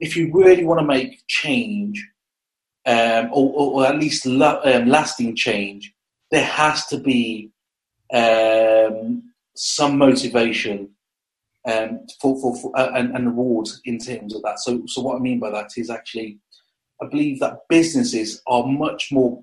if 0.00 0.16
you 0.16 0.28
really 0.32 0.64
want 0.64 0.80
to 0.80 0.86
make 0.86 1.22
change, 1.28 2.04
um, 2.84 3.26
or, 3.32 3.46
or, 3.58 3.66
or 3.74 3.86
at 3.86 4.00
least 4.00 4.26
um, 4.26 4.88
lasting 4.88 5.36
change, 5.36 5.94
there 6.32 6.44
has 6.44 6.86
to 6.86 6.98
be 6.98 7.52
um, 8.12 9.32
some 9.54 9.98
motivation 9.98 10.88
um, 11.68 12.00
for, 12.20 12.40
for, 12.40 12.56
for 12.56 12.76
uh, 12.76 12.90
and, 12.96 13.14
and 13.14 13.26
reward 13.26 13.68
in 13.84 13.98
terms 13.98 14.34
of 14.34 14.42
that. 14.42 14.58
So 14.58 14.82
so 14.86 15.00
what 15.00 15.14
I 15.14 15.20
mean 15.20 15.38
by 15.38 15.50
that 15.50 15.70
is 15.76 15.90
actually, 15.90 16.40
I 17.00 17.06
believe 17.06 17.38
that 17.38 17.68
businesses 17.68 18.42
are 18.48 18.66
much 18.66 19.12
more 19.12 19.40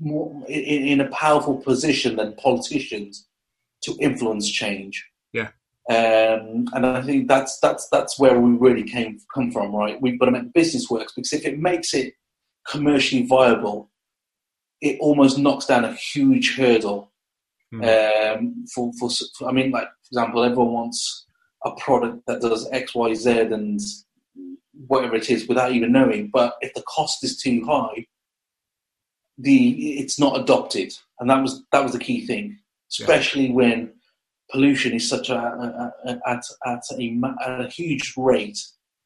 more 0.00 0.44
in, 0.48 0.82
in 0.86 1.00
a 1.00 1.08
powerful 1.08 1.56
position 1.56 2.16
than 2.16 2.34
politicians 2.34 3.26
to 3.86 3.96
influence 4.00 4.50
change. 4.50 5.04
Yeah. 5.32 5.48
Um, 5.88 6.66
and 6.72 6.84
I 6.84 7.00
think 7.02 7.28
that's 7.28 7.60
that's 7.60 7.88
that's 7.90 8.18
where 8.18 8.38
we 8.40 8.50
really 8.56 8.82
came 8.82 9.20
come 9.32 9.52
from, 9.52 9.74
right? 9.74 10.00
We've 10.02 10.18
got 10.18 10.26
to 10.26 10.32
make 10.32 10.52
business 10.52 10.90
works 10.90 11.12
because 11.14 11.32
if 11.32 11.44
it 11.44 11.60
makes 11.60 11.94
it 11.94 12.14
commercially 12.68 13.24
viable, 13.26 13.90
it 14.80 14.98
almost 15.00 15.38
knocks 15.38 15.66
down 15.66 15.84
a 15.84 15.94
huge 15.94 16.56
hurdle. 16.56 17.12
Hmm. 17.72 17.84
Um, 17.84 18.64
for, 18.74 18.92
for 18.98 19.10
for 19.38 19.48
I 19.48 19.52
mean, 19.52 19.70
like 19.70 19.86
for 19.86 20.08
example, 20.10 20.42
everyone 20.42 20.72
wants 20.72 21.26
a 21.64 21.70
product 21.76 22.22
that 22.26 22.40
does 22.40 22.68
X, 22.72 22.94
Y, 22.94 23.14
Z, 23.14 23.30
and 23.30 23.80
whatever 24.88 25.16
it 25.16 25.30
is 25.30 25.48
without 25.48 25.72
even 25.72 25.92
knowing. 25.92 26.30
But 26.32 26.54
if 26.60 26.74
the 26.74 26.82
cost 26.82 27.24
is 27.24 27.40
too 27.40 27.64
high, 27.64 28.06
the 29.38 29.98
it's 30.00 30.18
not 30.18 30.40
adopted, 30.40 30.92
and 31.20 31.30
that 31.30 31.42
was 31.42 31.62
that 31.72 31.82
was 31.82 31.92
the 31.92 31.98
key 31.98 32.26
thing, 32.26 32.58
especially 32.90 33.50
when 33.50 33.92
pollution 34.50 34.92
is 34.92 35.08
such 35.08 35.28
a, 35.30 35.36
a, 35.36 35.92
a 36.04 36.20
at 36.28 36.44
at 36.66 36.82
a, 36.98 37.20
at 37.44 37.60
a 37.60 37.68
huge 37.68 38.14
rate. 38.16 38.58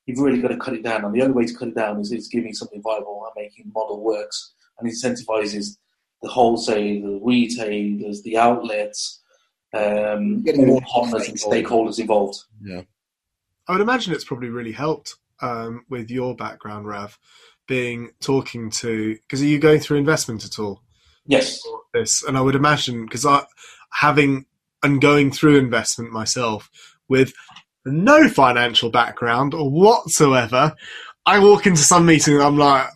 You've 0.07 0.19
really 0.19 0.41
got 0.43 0.49
to 0.49 0.57
cut 0.57 0.75
it 0.75 0.83
down, 0.83 1.05
and 1.05 1.15
the 1.15 1.23
only 1.23 1.35
way 1.35 1.47
to 1.47 1.55
cut 1.55 1.69
it 1.69 1.77
down 1.77 2.01
is, 2.01 2.11
is 2.11 2.29
giving 2.29 2.53
something 2.53 2.83
viable 2.83 3.25
and 3.25 3.45
making 3.45 3.71
model 3.75 4.03
works 4.03 4.55
and 4.79 4.91
incentivizes 4.91 5.77
the 6.23 6.29
wholesale, 6.29 7.03
the 7.03 7.21
retailers, 7.23 8.23
the 8.23 8.37
outlets, 8.37 9.23
um, 9.73 10.43
Getting 10.43 10.63
all 10.63 10.67
more 10.67 10.81
partners 10.83 11.29
and 11.29 11.39
stakeholders. 11.39 11.65
stakeholders 11.65 11.99
involved. 12.01 12.39
yeah. 12.63 12.83
I 13.69 13.73
would 13.73 13.83
imagine 13.83 14.13
it's 14.13 14.25
probably 14.25 14.49
really 14.49 14.73
helped 14.73 15.15
um, 15.41 15.85
with 15.89 16.11
your 16.11 16.35
background, 16.35 16.87
Rav, 16.89 17.17
being 17.69 18.11
talking 18.21 18.69
to 18.71 19.15
because 19.15 19.41
are 19.43 19.47
you 19.47 19.61
going 19.61 19.79
through 19.79 19.99
investment 19.99 20.45
at 20.45 20.59
all? 20.59 20.83
Yes. 21.31 21.63
this, 21.93 22.23
and 22.25 22.37
I 22.37 22.41
would 22.41 22.55
imagine 22.55 23.05
because 23.05 23.25
I 23.25 23.45
having 23.93 24.47
and 24.83 25.01
going 25.01 25.31
through 25.31 25.59
investment 25.59 26.13
myself 26.13 26.71
with 27.09 27.33
no 27.85 28.29
financial 28.29 28.91
background 28.91 29.53
whatsoever. 29.55 30.75
I 31.27 31.39
walk 31.39 31.67
into 31.67 31.83
some 31.83 32.07
meeting 32.07 32.35
and 32.35 32.43
I'm 32.43 32.57
like, 32.57 32.89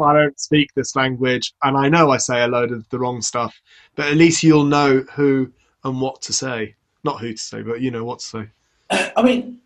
I 0.00 0.12
don't 0.12 0.38
speak 0.38 0.72
this 0.74 0.94
language, 0.94 1.52
and 1.62 1.76
I 1.76 1.88
know 1.88 2.10
I 2.10 2.18
say 2.18 2.42
a 2.42 2.48
load 2.48 2.70
of 2.70 2.88
the 2.90 2.98
wrong 3.00 3.20
stuff, 3.20 3.60
but 3.96 4.06
at 4.06 4.16
least 4.16 4.44
you'll 4.44 4.64
know 4.64 5.04
who 5.14 5.52
and 5.84 6.00
what 6.00 6.22
to 6.22 6.32
say. 6.32 6.76
Not 7.02 7.20
who 7.20 7.32
to 7.32 7.38
say, 7.38 7.62
but 7.62 7.80
you 7.80 7.90
know 7.90 8.04
what 8.04 8.20
to 8.20 8.24
say. 8.24 8.48
I 8.90 9.22
mean, 9.22 9.60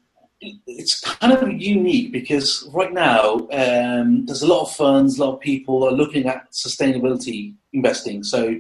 it's 0.66 1.00
kind 1.00 1.32
of 1.32 1.48
unique 1.52 2.12
because 2.12 2.68
right 2.72 2.92
now 2.92 3.48
um, 3.52 4.26
there's 4.26 4.42
a 4.42 4.46
lot 4.46 4.62
of 4.62 4.74
funds, 4.74 5.18
a 5.18 5.24
lot 5.24 5.34
of 5.34 5.40
people 5.40 5.84
are 5.84 5.92
looking 5.92 6.26
at 6.26 6.50
sustainability 6.52 7.54
investing. 7.72 8.22
So 8.22 8.56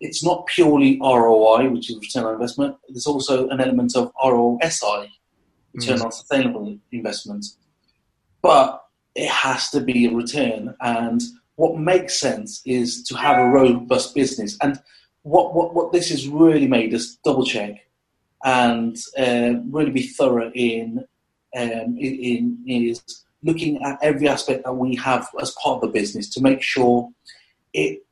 it's 0.00 0.24
not 0.24 0.46
purely 0.46 0.98
ROI, 1.00 1.70
which 1.70 1.90
is 1.90 1.96
return 1.96 2.24
on 2.24 2.34
investment. 2.34 2.76
There's 2.88 3.06
also 3.06 3.48
an 3.48 3.60
element 3.60 3.96
of 3.96 4.12
ROSI, 4.22 5.08
return 5.72 5.98
mm. 5.98 6.04
on 6.04 6.12
sustainable 6.12 6.78
investment. 6.92 7.46
But 8.42 8.84
it 9.14 9.28
has 9.28 9.70
to 9.70 9.80
be 9.80 10.06
a 10.06 10.12
return. 10.12 10.74
And 10.80 11.22
what 11.56 11.78
makes 11.78 12.18
sense 12.18 12.60
is 12.64 13.02
to 13.04 13.16
have 13.16 13.38
a 13.38 13.48
robust 13.48 14.14
business. 14.14 14.56
And 14.60 14.80
what, 15.22 15.54
what, 15.54 15.74
what 15.74 15.92
this 15.92 16.10
has 16.10 16.28
really 16.28 16.66
made 16.66 16.94
us 16.94 17.16
double 17.24 17.46
check 17.46 17.86
and 18.44 18.96
uh, 19.16 19.54
really 19.70 19.90
be 19.90 20.08
thorough 20.08 20.50
in, 20.54 21.04
um, 21.56 21.96
in, 21.98 22.58
in 22.66 22.90
is 22.90 23.24
looking 23.42 23.82
at 23.82 23.98
every 24.02 24.28
aspect 24.28 24.64
that 24.64 24.72
we 24.72 24.96
have 24.96 25.28
as 25.40 25.54
part 25.62 25.76
of 25.76 25.80
the 25.82 25.88
business 25.88 26.28
to 26.30 26.42
make 26.42 26.62
sure 26.62 27.10
it 27.72 28.02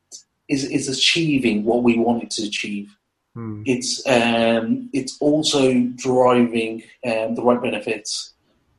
is, 0.49 0.65
is 0.65 0.89
achieving 0.89 1.65
what 1.65 1.83
we 1.83 1.99
want 1.99 2.23
it 2.23 2.31
to 2.31 2.43
achieve. 2.45 2.95
Hmm. 3.35 3.63
It's 3.65 4.07
um, 4.07 4.91
it's 4.93 5.17
also 5.21 5.83
driving 5.97 6.83
um, 7.07 7.35
the 7.35 7.43
right 7.43 7.61
benefits 7.63 8.33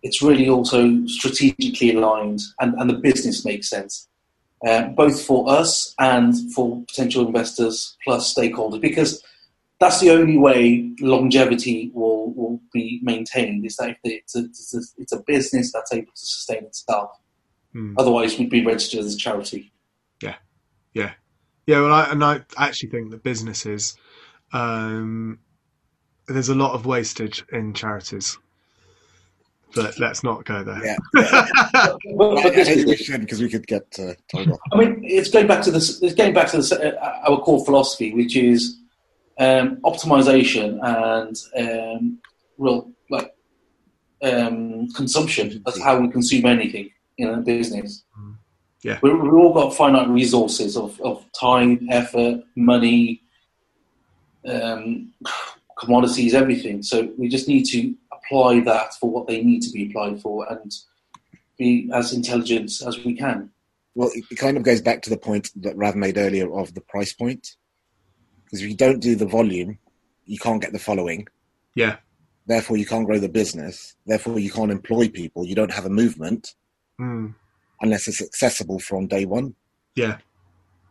it's 0.04 0.22
really 0.22 0.50
also 0.50 1.06
strategically 1.08 1.96
aligned 1.96 2.42
and, 2.60 2.74
and 2.76 2.90
the 2.90 2.96
business 2.96 3.46
makes 3.46 3.70
sense, 3.70 4.08
uh, 4.68 4.90
both 4.90 5.26
for 5.26 5.50
us 5.50 5.96
and 5.98 6.36
for 6.54 6.84
potential 6.88 7.26
investors 7.26 7.96
plus 8.04 8.34
stakeholders, 8.34 8.82
because 8.82 9.24
that's 9.84 10.00
the 10.00 10.12
only 10.12 10.38
way 10.38 10.90
longevity 11.00 11.92
will, 11.94 12.34
will 12.34 12.62
be 12.72 13.00
maintained 13.04 13.66
is 13.66 13.76
that 13.76 13.98
it's 14.04 14.36
a, 14.36 14.40
it's, 14.40 14.74
a, 14.74 15.02
it's 15.02 15.12
a 15.12 15.22
business 15.28 15.72
that's 15.74 15.92
able 15.94 16.12
to 16.12 16.26
sustain 16.26 16.64
itself. 16.64 17.12
Hmm. 17.74 17.94
Otherwise, 17.98 18.38
we'd 18.38 18.50
be 18.50 18.66
registered 18.66 19.02
as 19.02 19.14
a 19.14 19.18
charity. 19.18 19.74
Yeah, 20.22 20.36
yeah, 20.94 21.12
yeah. 21.68 21.82
Well, 21.82 21.94
I, 21.94 22.12
and 22.12 22.24
I 22.24 22.42
actually 22.58 22.90
think 22.90 23.12
that 23.12 23.24
businesses, 23.24 23.98
um, 24.54 25.40
there's 26.28 26.50
a 26.50 26.56
lot 26.56 26.74
of 26.74 26.86
wastage 26.86 27.44
in 27.52 27.74
charities 27.74 28.38
but 29.76 29.98
let's 30.00 30.24
not 30.24 30.46
go 30.46 30.64
there. 30.64 30.86
Yeah, 30.86 30.98
yeah. 31.16 31.96
well, 32.14 32.38
I, 32.38 32.44
I 32.44 32.64
think 32.64 32.88
we 32.88 32.96
should 32.96 33.22
because 33.22 33.42
we 33.42 33.50
could 33.50 33.66
get 33.66 33.88
uh, 34.00 34.14
I 34.36 34.78
mean, 34.78 35.02
it's 35.04 35.30
going 35.30 35.48
back 35.48 35.64
to 35.64 35.72
this. 35.72 36.02
It's 36.02 36.14
going 36.14 36.34
back 36.34 36.50
to 36.52 36.58
this, 36.58 36.72
uh, 36.72 36.92
our 37.28 37.40
core 37.40 37.66
philosophy, 37.66 38.14
which 38.14 38.36
is 38.36 38.78
um, 39.40 39.78
optimization 39.78 40.80
and 40.84 41.38
um, 41.58 42.20
real 42.58 42.92
like 43.10 43.34
um, 44.24 44.90
consumption. 44.92 45.62
That's 45.66 45.82
how 45.82 46.00
we 46.00 46.10
consume 46.10 46.46
anything 46.46 46.90
in 47.18 47.30
a 47.30 47.38
business. 47.38 48.04
Mm. 48.20 48.36
Yeah, 48.84 49.00
we 49.02 49.14
we've 49.14 49.34
all 49.34 49.54
got 49.54 49.76
finite 49.76 50.10
resources 50.10 50.76
of, 50.76 51.00
of 51.02 51.26
time, 51.40 51.88
effort, 51.90 52.42
money, 52.56 53.22
um, 54.48 55.14
commodities, 55.80 56.34
everything. 56.34 56.84
So 56.84 57.12
we 57.18 57.30
just 57.30 57.48
need 57.48 57.64
to 57.66 57.96
apply 58.12 58.62
that 58.62 58.94
for 58.96 59.10
what 59.10 59.28
they 59.28 59.44
need 59.44 59.62
to 59.62 59.72
be 59.72 59.88
applied 59.88 60.22
for 60.22 60.52
and 60.52 60.72
be 61.58 61.90
as 61.94 62.14
intelligent 62.14 62.72
as 62.86 63.04
we 63.04 63.16
can. 63.16 63.50
Well, 63.96 64.12
it 64.14 64.38
kind 64.38 64.58
of 64.58 64.64
goes 64.64 64.82
back 64.82 65.02
to 65.04 65.10
the 65.10 65.18
point 65.18 65.52
that 65.62 65.78
Rav 65.78 65.96
made 65.96 66.18
earlier 66.18 66.52
of 66.52 66.74
the 66.74 66.82
price 66.82 67.14
point. 67.14 67.56
Because 68.54 68.66
if 68.66 68.70
you 68.70 68.78
don't 68.78 69.00
do 69.00 69.16
the 69.16 69.26
volume, 69.26 69.80
you 70.28 70.38
can't 70.38 70.62
get 70.62 70.74
the 70.74 70.78
following. 70.78 71.28
Yeah. 71.74 71.96
Therefore, 72.46 72.78
you 72.78 72.86
can't 72.86 73.08
grow 73.08 73.18
the 73.18 73.28
business. 73.28 73.96
Therefore, 74.06 74.38
you 74.38 74.52
can't 74.52 74.70
employ 74.70 75.10
people. 75.10 75.44
You 75.44 75.56
don't 75.56 75.74
have 75.74 75.88
a 75.88 75.90
movement 75.90 76.54
mm. 77.02 77.34
unless 77.82 78.08
it's 78.08 78.22
accessible 78.22 78.78
from 78.78 79.08
day 79.08 79.26
one. 79.26 79.56
Yeah. 79.96 80.18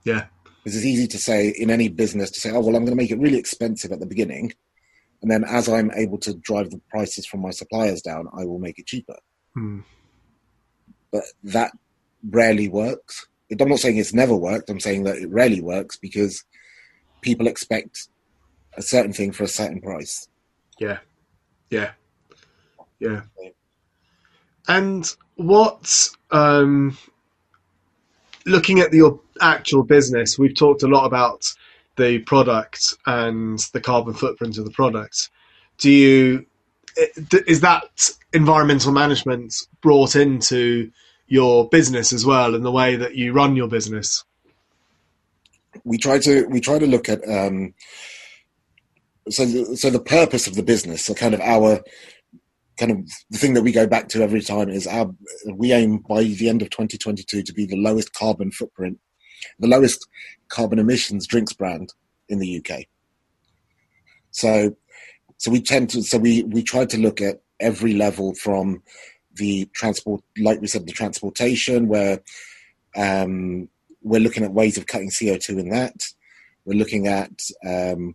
Yeah. 0.05 0.25
Because 0.64 0.77
it's 0.77 0.85
easy 0.85 1.07
to 1.07 1.18
say 1.18 1.55
in 1.57 1.70
any 1.70 1.88
business 1.88 2.33
to 2.33 2.40
say, 2.40 2.51
oh, 2.51 2.59
well, 2.59 2.75
I'm 2.75 2.85
going 2.85 2.96
to 2.96 2.96
make 2.96 3.12
it 3.12 3.20
really 3.20 3.38
expensive 3.38 3.92
at 3.92 4.01
the 4.01 4.07
beginning 4.07 4.53
and 5.22 5.31
then 5.31 5.44
as 5.44 5.68
I'm 5.68 5.92
able 5.92 6.18
to 6.18 6.35
drive 6.35 6.70
the 6.70 6.81
prices 6.90 7.27
from 7.27 7.42
my 7.42 7.51
suppliers 7.51 8.03
down, 8.03 8.27
I 8.37 8.44
will 8.44 8.59
make 8.59 8.81
it 8.81 8.87
cheaper. 8.87 9.16
Hmm. 9.55 9.81
But 11.12 11.22
that 11.44 11.70
rarely 12.29 12.68
works. 12.68 13.29
I'm 13.61 13.68
not 13.68 13.79
saying 13.79 13.98
it's 13.98 14.14
never 14.14 14.35
worked. 14.35 14.68
I'm 14.68 14.81
saying 14.81 15.05
that 15.05 15.18
it 15.18 15.31
rarely 15.31 15.61
works 15.61 15.96
because 15.96 16.42
people 17.22 17.46
expect 17.46 18.08
a 18.76 18.82
certain 18.82 19.12
thing 19.12 19.32
for 19.32 19.44
a 19.44 19.48
certain 19.48 19.80
price. 19.80 20.28
Yeah, 20.78 20.98
yeah, 21.70 21.92
yeah. 23.00 23.22
And 24.68 25.14
what, 25.37 26.08
um, 26.30 26.96
looking 28.46 28.80
at 28.80 28.92
your 28.92 29.20
actual 29.40 29.82
business, 29.82 30.38
we've 30.38 30.54
talked 30.54 30.82
a 30.82 30.88
lot 30.88 31.06
about 31.06 31.44
the 31.96 32.18
product 32.20 32.94
and 33.06 33.58
the 33.72 33.80
carbon 33.80 34.14
footprint 34.14 34.58
of 34.58 34.64
the 34.64 34.70
product. 34.70 35.30
Do 35.78 35.90
you 35.90 36.46
is 37.46 37.61
that 37.61 38.11
environmental 38.32 38.92
management 38.92 39.54
brought 39.80 40.14
into 40.14 40.90
your 41.26 41.68
business 41.68 42.12
as 42.12 42.26
well 42.26 42.54
and 42.54 42.64
the 42.64 42.70
way 42.70 42.96
that 42.96 43.14
you 43.14 43.32
run 43.32 43.56
your 43.56 43.68
business? 43.68 44.24
We 45.85 45.98
try 45.98 46.18
to 46.20 46.46
we 46.46 46.61
try 46.61 46.78
to 46.78 46.87
look 46.87 47.08
at 47.08 47.26
um, 47.28 47.74
so 49.30 49.74
so 49.74 49.90
the 49.90 50.00
purpose 50.00 50.46
of 50.46 50.54
the 50.54 50.62
business, 50.62 51.04
so 51.04 51.14
kind 51.14 51.35
of 51.35 51.40
our 51.40 51.82
kind 52.78 52.90
of 52.90 52.98
the 53.30 53.38
thing 53.38 53.54
that 53.54 53.62
we 53.62 53.72
go 53.72 53.87
back 53.87 54.08
to 54.08 54.22
every 54.22 54.40
time 54.40 54.68
is 54.68 54.87
our 54.87 55.14
we 55.54 55.72
aim 55.72 55.98
by 55.98 56.24
the 56.24 56.48
end 56.48 56.62
of 56.62 56.70
2022 56.70 57.42
to 57.42 57.52
be 57.52 57.66
the 57.66 57.76
lowest 57.76 58.12
carbon 58.14 58.50
footprint 58.50 58.98
the 59.58 59.68
lowest 59.68 60.06
carbon 60.48 60.78
emissions 60.78 61.26
drinks 61.26 61.52
brand 61.52 61.92
in 62.28 62.38
the 62.38 62.58
UK. 62.58 62.85
So, 64.30 64.76
so 65.37 65.50
we 65.50 65.61
tend 65.61 65.90
to, 65.90 66.02
so 66.02 66.18
we, 66.18 66.42
we 66.44 66.62
try 66.62 66.87
to 66.87 66.98
look 66.98 67.20
at 67.20 67.42
every 67.61 67.94
level 67.94 68.35
from 68.35 68.82
the 69.35 69.66
transport, 69.74 70.22
like 70.38 70.61
we 70.61 70.66
said, 70.66 70.87
the 70.87 70.92
transportation, 70.92 71.88
where 71.88 72.20
um, 72.96 73.68
we're 74.02 74.20
looking 74.20 74.44
at 74.44 74.52
ways 74.52 74.76
of 74.76 74.86
cutting 74.86 75.10
CO2 75.10 75.60
in 75.60 75.70
that. 75.70 75.94
We're 76.64 76.78
looking 76.78 77.06
at 77.08 77.32
um, 77.66 78.14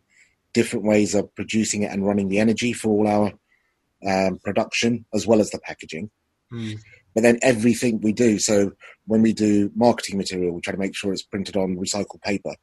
different 0.54 0.86
ways 0.86 1.16
of 1.16 1.34
producing 1.36 1.84
it 1.84 1.92
and 1.92 2.06
running 2.06 2.30
the 2.30 2.40
energy 2.40 2.74
for 2.74 2.90
all 2.90 3.08
our 3.08 3.34
um, 4.08 4.40
production, 4.40 5.06
as 5.14 5.28
well 5.28 5.40
as 5.40 5.50
the 5.52 5.60
packaging. 5.60 6.10
Mm 6.52 6.80
but 7.18 7.24
then 7.24 7.40
everything 7.42 8.00
we 8.02 8.14
do. 8.14 8.38
So 8.38 8.74
when 9.08 9.24
we 9.24 9.34
do 9.34 9.72
marketing 9.74 10.20
material, 10.20 10.54
we 10.54 10.62
try 10.62 10.74
to 10.74 10.78
make 10.78 10.96
sure 10.96 11.12
it's 11.12 11.24
printed 11.24 11.58
on 11.58 11.76
recycled 11.76 12.22
paper. 12.22 12.54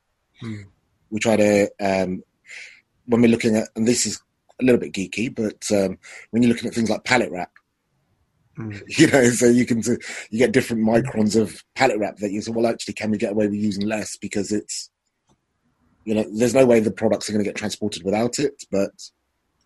Hmm. 0.41 0.63
We 1.11 1.19
try 1.19 1.37
to 1.37 1.69
um, 1.81 2.23
when 3.07 3.21
we're 3.21 3.33
looking 3.33 3.57
at, 3.57 3.67
and 3.75 3.85
this 3.85 4.07
is 4.07 4.23
a 4.61 4.65
little 4.65 4.81
bit 4.81 4.93
geeky, 4.93 5.35
but 5.35 5.69
um, 5.77 5.99
when 6.31 6.41
you're 6.45 6.53
looking 6.53 6.69
at 6.69 6.75
things 6.75 6.89
like 6.89 7.03
pallet 7.03 7.33
wrap, 7.33 7.51
hmm. 8.57 8.73
you 8.89 9.07
know, 9.09 9.25
so 9.31 9.47
you 9.47 9.67
can 9.67 9.83
you 10.31 10.39
get 10.39 10.53
different 10.53 10.83
microns 10.83 11.41
of 11.41 11.63
pallet 11.75 11.99
wrap 11.99 12.17
that 12.19 12.33
you 12.33 12.41
say, 12.41 12.51
well, 12.51 12.67
actually, 12.67 12.95
can 12.95 13.11
we 13.11 13.19
get 13.19 13.33
away 13.33 13.47
with 13.47 13.55
using 13.57 13.87
less 13.87 14.17
because 14.17 14.53
it's 14.53 14.91
you 16.05 16.15
know, 16.15 16.25
there's 16.35 16.55
no 16.55 16.67
way 16.67 16.81
the 16.81 16.91
products 16.91 17.29
are 17.29 17.33
going 17.33 17.43
to 17.43 17.49
get 17.49 17.57
transported 17.57 18.03
without 18.05 18.39
it, 18.39 18.63
but 18.71 18.91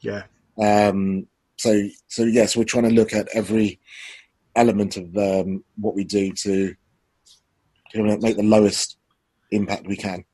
yeah. 0.00 0.22
Um, 0.60 1.26
so 1.56 1.88
so 2.06 2.24
yes, 2.24 2.56
we're 2.56 2.64
trying 2.64 2.88
to 2.88 2.94
look 2.94 3.12
at 3.12 3.28
every 3.34 3.80
element 4.54 4.96
of 4.96 5.16
um, 5.16 5.64
what 5.76 5.94
we 5.94 6.04
do 6.04 6.32
to 6.32 6.74
you 7.94 8.02
know, 8.02 8.16
make 8.18 8.36
the 8.36 8.42
lowest 8.42 8.96
impact 9.50 9.86
we 9.86 9.96
can. 9.96 10.24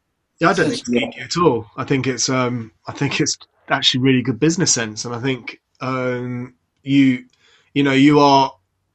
Yeah, 0.40 0.50
I 0.50 0.52
don't 0.54 0.70
think 0.70 1.16
it's 1.16 1.36
at 1.36 1.40
all. 1.40 1.66
I 1.76 1.84
think 1.84 2.06
it's 2.06 2.28
um, 2.28 2.72
I 2.86 2.92
think 2.92 3.20
it's 3.20 3.36
actually 3.68 4.00
really 4.00 4.22
good 4.22 4.40
business 4.40 4.72
sense, 4.72 5.04
and 5.04 5.14
I 5.14 5.20
think 5.20 5.60
um, 5.80 6.54
you 6.82 7.24
you 7.74 7.82
know 7.82 7.92
you 7.92 8.20
are 8.20 8.52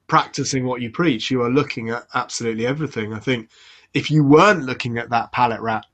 practicing 0.08 0.66
what 0.66 0.82
you 0.82 0.90
preach. 0.90 1.32
You 1.32 1.44
are 1.44 1.50
looking 1.50 1.90
at 1.90 2.08
absolutely 2.14 2.66
everything. 2.66 3.14
I 3.14 3.20
think 3.20 3.50
if 3.94 4.12
you 4.12 4.24
weren't 4.24 4.64
looking 4.64 4.98
at 4.98 5.10
that 5.12 5.32
pallet 5.32 5.62
wrap, 5.62 5.86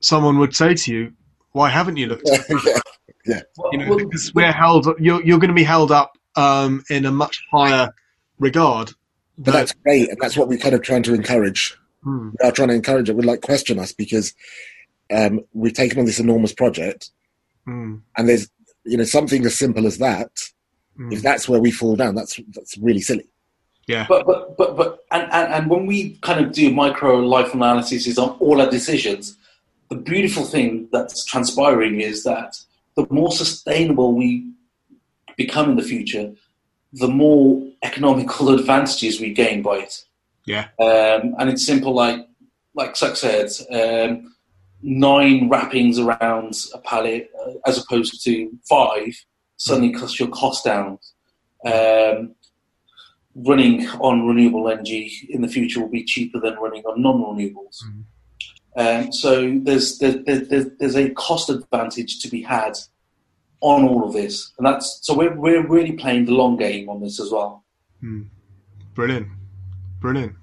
someone 0.00 0.38
would 0.38 0.54
say 0.54 0.74
to 0.74 0.92
you, 0.92 1.12
"Why 1.52 1.70
haven't 1.70 1.96
you 1.96 2.08
looked?" 2.08 2.28
At 2.28 2.44
yeah, 2.50 2.78
yeah. 3.24 3.40
You 3.72 3.78
know, 3.78 3.96
because 3.96 4.34
we're 4.34 4.52
held. 4.52 4.86
You're 4.98 5.22
you're 5.22 5.38
going 5.38 5.48
to 5.48 5.54
be 5.54 5.64
held 5.64 5.92
up 5.92 6.18
um, 6.34 6.84
in 6.90 7.06
a 7.06 7.12
much 7.12 7.42
higher 7.50 7.94
regard. 8.38 8.92
But 9.38 9.52
that's 9.52 9.72
great, 9.72 10.08
and 10.10 10.18
that's 10.20 10.36
what 10.36 10.48
we're 10.48 10.58
kind 10.58 10.74
of 10.74 10.82
trying 10.82 11.02
to 11.04 11.14
encourage. 11.14 11.76
Hmm. 12.02 12.30
We 12.30 12.48
are 12.48 12.52
trying 12.52 12.68
to 12.68 12.74
encourage 12.74 13.08
it. 13.08 13.16
Would 13.16 13.24
like 13.26 13.42
question 13.42 13.78
us 13.78 13.92
because 13.92 14.34
um, 15.12 15.40
we've 15.52 15.74
taken 15.74 15.98
on 15.98 16.06
this 16.06 16.20
enormous 16.20 16.54
project, 16.54 17.10
hmm. 17.64 17.96
and 18.16 18.28
there's 18.28 18.48
you 18.84 18.96
know 18.96 19.04
something 19.04 19.44
as 19.44 19.58
simple 19.58 19.86
as 19.86 19.98
that 19.98 20.30
Mm. 20.98 21.12
If 21.12 21.22
that's 21.22 21.48
where 21.48 21.60
we 21.60 21.70
fall 21.70 21.96
down, 21.96 22.14
that's 22.14 22.40
that's 22.48 22.76
really 22.78 23.00
silly. 23.00 23.26
Yeah. 23.86 24.06
But 24.08 24.26
but 24.26 24.56
but 24.56 24.76
but 24.76 25.04
and, 25.10 25.30
and, 25.32 25.52
and 25.52 25.70
when 25.70 25.86
we 25.86 26.16
kind 26.22 26.44
of 26.44 26.52
do 26.52 26.72
micro 26.72 27.18
life 27.18 27.54
analysis 27.54 28.18
on 28.18 28.30
all 28.40 28.60
our 28.60 28.70
decisions, 28.70 29.36
the 29.88 29.96
beautiful 29.96 30.44
thing 30.44 30.88
that's 30.92 31.24
transpiring 31.24 32.00
is 32.00 32.24
that 32.24 32.56
the 32.96 33.06
more 33.10 33.30
sustainable 33.30 34.14
we 34.14 34.50
become 35.36 35.70
in 35.70 35.76
the 35.76 35.82
future, 35.82 36.32
the 36.92 37.08
more 37.08 37.62
economical 37.82 38.48
advantages 38.58 39.20
we 39.20 39.32
gain 39.32 39.62
by 39.62 39.76
it. 39.78 40.04
Yeah. 40.46 40.68
Um, 40.80 41.34
and 41.38 41.50
it's 41.50 41.66
simple, 41.66 41.92
like 41.92 42.26
like 42.74 42.94
Sukh 42.94 43.16
said, 43.16 43.50
um, 43.72 44.34
nine 44.82 45.48
wrappings 45.48 45.98
around 45.98 46.54
a 46.74 46.78
pallet 46.78 47.30
uh, 47.44 47.52
as 47.66 47.78
opposed 47.78 48.22
to 48.24 48.50
five 48.68 49.14
suddenly 49.56 49.92
cuts 49.92 50.18
your 50.18 50.28
cost 50.28 50.64
down. 50.64 50.98
Um, 51.64 52.34
running 53.34 53.86
on 54.00 54.26
renewable 54.26 54.68
energy 54.70 55.28
in 55.30 55.42
the 55.42 55.48
future 55.48 55.80
will 55.80 55.88
be 55.88 56.04
cheaper 56.04 56.40
than 56.40 56.54
running 56.54 56.82
on 56.84 57.02
non-renewables. 57.02 57.82
Mhm. 57.84 58.04
Um, 58.78 59.12
so 59.12 59.58
there's, 59.62 59.98
there, 59.98 60.22
there, 60.24 60.64
there's 60.78 60.96
a 60.96 61.10
cost 61.10 61.50
advantage 61.50 62.20
to 62.20 62.28
be 62.28 62.42
had 62.42 62.76
on 63.60 63.88
all 63.88 64.04
of 64.06 64.12
this, 64.12 64.52
and 64.58 64.66
that's 64.66 64.98
so 65.02 65.14
we're 65.14 65.34
we're 65.34 65.66
really 65.66 65.92
playing 65.92 66.26
the 66.26 66.32
long 66.32 66.56
game 66.56 66.88
on 66.88 67.00
this 67.00 67.18
as 67.18 67.30
well. 67.30 67.64
Mm. 68.02 68.26
Brilliant. 68.94 69.28
Brilliant. 70.00 70.34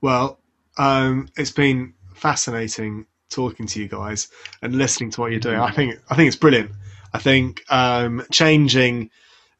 Well, 0.00 0.38
um, 0.78 1.28
it's 1.36 1.50
been 1.50 1.92
fascinating 2.14 3.06
talking 3.28 3.66
to 3.66 3.80
you 3.80 3.88
guys 3.88 4.28
and 4.62 4.74
listening 4.74 5.10
to 5.10 5.20
what 5.20 5.30
you're 5.32 5.40
doing. 5.40 5.58
I 5.58 5.70
think 5.70 6.00
I 6.08 6.16
think 6.16 6.28
it's 6.28 6.36
brilliant. 6.36 6.70
I 7.16 7.18
think 7.18 7.64
um, 7.72 8.22
changing 8.30 9.08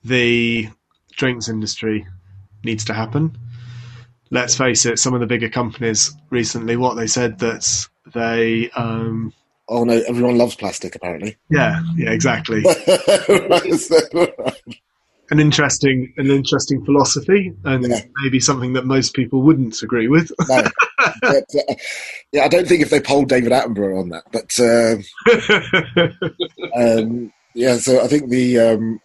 the 0.04 0.68
drinks 1.12 1.48
industry 1.48 2.06
needs 2.64 2.84
to 2.84 2.92
happen. 2.92 3.34
Let's 4.30 4.54
face 4.58 4.84
it, 4.84 4.98
some 4.98 5.14
of 5.14 5.20
the 5.20 5.26
bigger 5.26 5.48
companies 5.48 6.14
recently, 6.28 6.76
what 6.76 6.96
they 6.96 7.06
said 7.06 7.38
that 7.38 7.88
they, 8.12 8.68
um, 8.76 9.32
Oh 9.70 9.84
no, 9.84 9.94
everyone 10.06 10.36
loves 10.36 10.54
plastic 10.54 10.94
apparently. 10.96 11.38
yeah, 11.48 11.80
yeah, 11.96 12.10
exactly. 12.10 12.62
An 15.30 15.40
interesting, 15.40 16.12
an 16.18 16.30
interesting 16.30 16.84
philosophy, 16.84 17.52
and 17.64 17.84
Yeah. 17.88 18.00
maybe 18.22 18.38
something 18.38 18.74
that 18.74 18.84
most 18.86 19.12
people 19.14 19.42
wouldn't 19.42 19.82
agree 19.82 20.06
with. 20.08 20.30
no. 20.48 20.62
But, 21.20 21.44
uh, 21.54 21.74
yeah, 22.32 22.44
I 22.44 22.48
don't 22.48 22.68
think 22.68 22.80
if 22.82 22.90
they 22.90 23.00
polled 23.00 23.28
David 23.28 23.50
Attenborough 23.50 23.98
on 24.00 24.10
that, 24.10 24.24
but 24.30 24.52
uh, 24.60 24.98
um, 27.00 27.32
yeah. 27.56 27.76
So 27.78 28.00
I 28.02 28.06
think 28.06 28.30
the 28.30 28.58
um, 28.58 29.00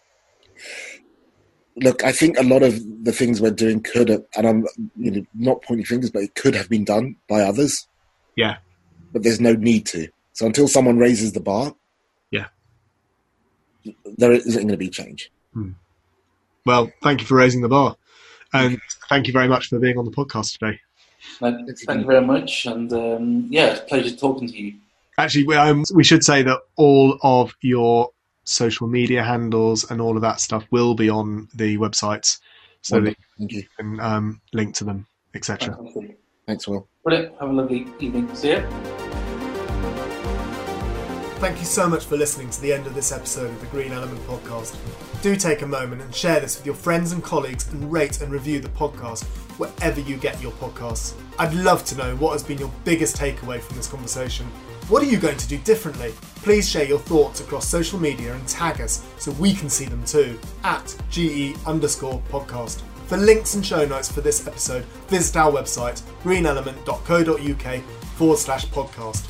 look. 1.78 2.04
I 2.04 2.12
think 2.12 2.38
a 2.38 2.44
lot 2.44 2.64
of 2.64 2.80
the 3.04 3.12
things 3.12 3.42
we're 3.42 3.52
doing 3.52 3.82
could 3.82 4.10
have, 4.10 4.24
and 4.36 4.48
I'm 4.48 4.68
you 4.98 5.12
know, 5.12 5.26
not 5.34 5.64
pointing 5.64 5.86
fingers, 5.86 6.12
but 6.12 6.24
it 6.24 6.36
could 6.36 6.54
have 6.56 6.70
been 6.70 6.86
done 6.86 7.16
by 7.28 7.42
others. 7.42 7.88
Yeah. 8.36 8.58
but 9.12 9.24
there's 9.24 9.42
no 9.42 9.54
need 9.54 9.86
to. 9.88 10.08
So 10.34 10.46
until 10.46 10.68
someone 10.70 10.98
raises 10.98 11.34
the 11.34 11.42
bar, 11.42 11.76
Yeah. 12.32 12.48
there 14.18 14.32
isn't 14.32 14.54
going 14.54 14.70
to 14.70 14.78
be 14.78 14.90
change. 14.90 15.30
Well, 16.66 16.92
thank 17.04 17.20
you 17.20 17.28
for 17.28 17.36
raising 17.36 17.62
the 17.62 17.68
bar. 17.68 17.98
And 18.54 18.80
thank 19.10 19.28
you 19.28 19.34
very 19.34 19.50
much 19.50 19.68
for 19.68 19.80
being 19.80 19.98
on 19.98 20.06
the 20.06 20.12
podcast 20.12 20.58
today. 20.58 20.80
Thank 21.40 21.68
you 21.68 22.06
very 22.06 22.26
much, 22.26 22.66
and 22.66 22.92
um, 22.94 23.48
yeah, 23.50 23.72
it's 23.72 23.82
a 23.82 23.84
pleasure 23.84 24.16
talking 24.16 24.48
to 24.48 24.58
you. 24.58 24.76
Actually, 25.18 25.46
we, 25.48 25.56
um, 25.56 25.84
we 25.94 26.04
should 26.04 26.24
say 26.24 26.42
that 26.44 26.60
all 26.78 27.18
of 27.22 27.54
your 27.62 28.12
social 28.44 28.88
media 28.88 29.24
handles 29.24 29.90
and 29.90 30.02
all 30.02 30.16
of 30.16 30.22
that 30.22 30.40
stuff 30.40 30.66
will 30.72 30.96
be 30.96 31.10
on 31.10 31.48
the 31.56 31.78
websites 31.78 32.40
so 32.82 33.00
that 33.00 33.16
Thank 33.38 33.52
you. 33.52 33.60
you 33.60 33.68
can 33.78 34.00
um, 34.00 34.42
link 34.54 34.76
to 34.76 34.84
them, 34.84 35.08
etc. 35.36 35.78
Thanks, 36.48 36.68
Will. 36.68 36.88
Brilliant. 37.04 37.34
Have 37.40 37.50
a 37.50 37.54
lovely 37.54 37.88
evening. 38.00 38.34
See 38.36 38.52
you. 38.52 38.68
Thank 41.42 41.58
you 41.58 41.66
so 41.66 41.90
much 41.90 42.06
for 42.06 42.18
listening 42.18 42.52
to 42.52 42.62
the 42.62 42.72
end 42.72 42.86
of 42.86 42.94
this 42.94 43.12
episode 43.12 43.50
of 43.50 43.60
the 43.62 43.68
Green 43.68 43.92
Element 43.92 44.20
Podcast. 44.28 44.78
Do 45.24 45.36
take 45.36 45.64
a 45.64 45.66
moment 45.68 46.04
and 46.04 46.14
share 46.14 46.40
this 46.40 46.58
with 46.58 46.68
your 46.68 46.76
friends 46.76 47.14
and 47.14 47.24
colleagues 47.24 47.68
and 47.74 47.92
rate 47.92 48.22
and 48.22 48.32
review 48.32 48.60
the 48.60 48.70
podcast 48.70 49.24
wherever 49.58 50.00
you 50.00 50.18
get 50.18 50.40
your 50.40 50.52
podcasts. 50.54 51.16
I'd 51.40 51.54
love 51.56 51.84
to 51.86 51.98
know 51.98 52.16
what 52.18 52.34
has 52.34 52.44
been 52.44 52.60
your 52.60 52.72
biggest 52.84 53.18
takeaway 53.18 53.60
from 53.60 53.76
this 53.76 53.88
conversation. 53.88 54.46
What 54.88 55.02
are 55.02 55.06
you 55.08 55.18
going 55.18 55.38
to 55.38 55.48
do 55.48 55.58
differently? 55.60 56.14
Please 56.38 56.70
share 56.70 56.86
your 56.86 57.00
thoughts 57.00 57.40
across 57.40 57.68
social 57.68 58.00
media 58.00 58.34
and 58.34 58.48
tag 58.48 58.82
us 58.82 59.06
so 59.18 59.32
we 59.34 59.54
can 59.54 59.70
see 59.70 59.86
them 59.86 60.04
too 60.04 60.40
at 60.64 60.96
GE 61.10 61.56
underscore 61.66 62.22
podcast. 62.30 62.82
For 63.08 63.18
links 63.18 63.56
and 63.56 63.66
show 63.66 63.86
notes 63.86 64.12
for 64.12 64.22
this 64.22 64.48
episode, 64.48 64.84
visit 65.08 65.36
our 65.38 65.52
website 65.52 66.02
greenelement.co.uk 66.24 67.84
forward 68.16 68.38
slash 68.38 68.66
podcast. 68.68 69.26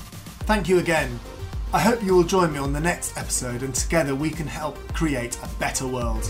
Thank 0.46 0.70
you 0.70 0.80
again. 0.80 1.20
I 1.74 1.80
hope 1.80 2.04
you 2.04 2.16
will 2.16 2.24
join 2.24 2.52
me 2.52 2.60
on 2.60 2.74
the 2.74 2.80
next 2.80 3.18
episode 3.18 3.64
and 3.64 3.74
together 3.74 4.14
we 4.16 4.30
can 4.30 4.48
help 4.48 4.78
create 4.94 5.38
a 5.44 5.50
better 5.60 5.88
world. 5.88 6.30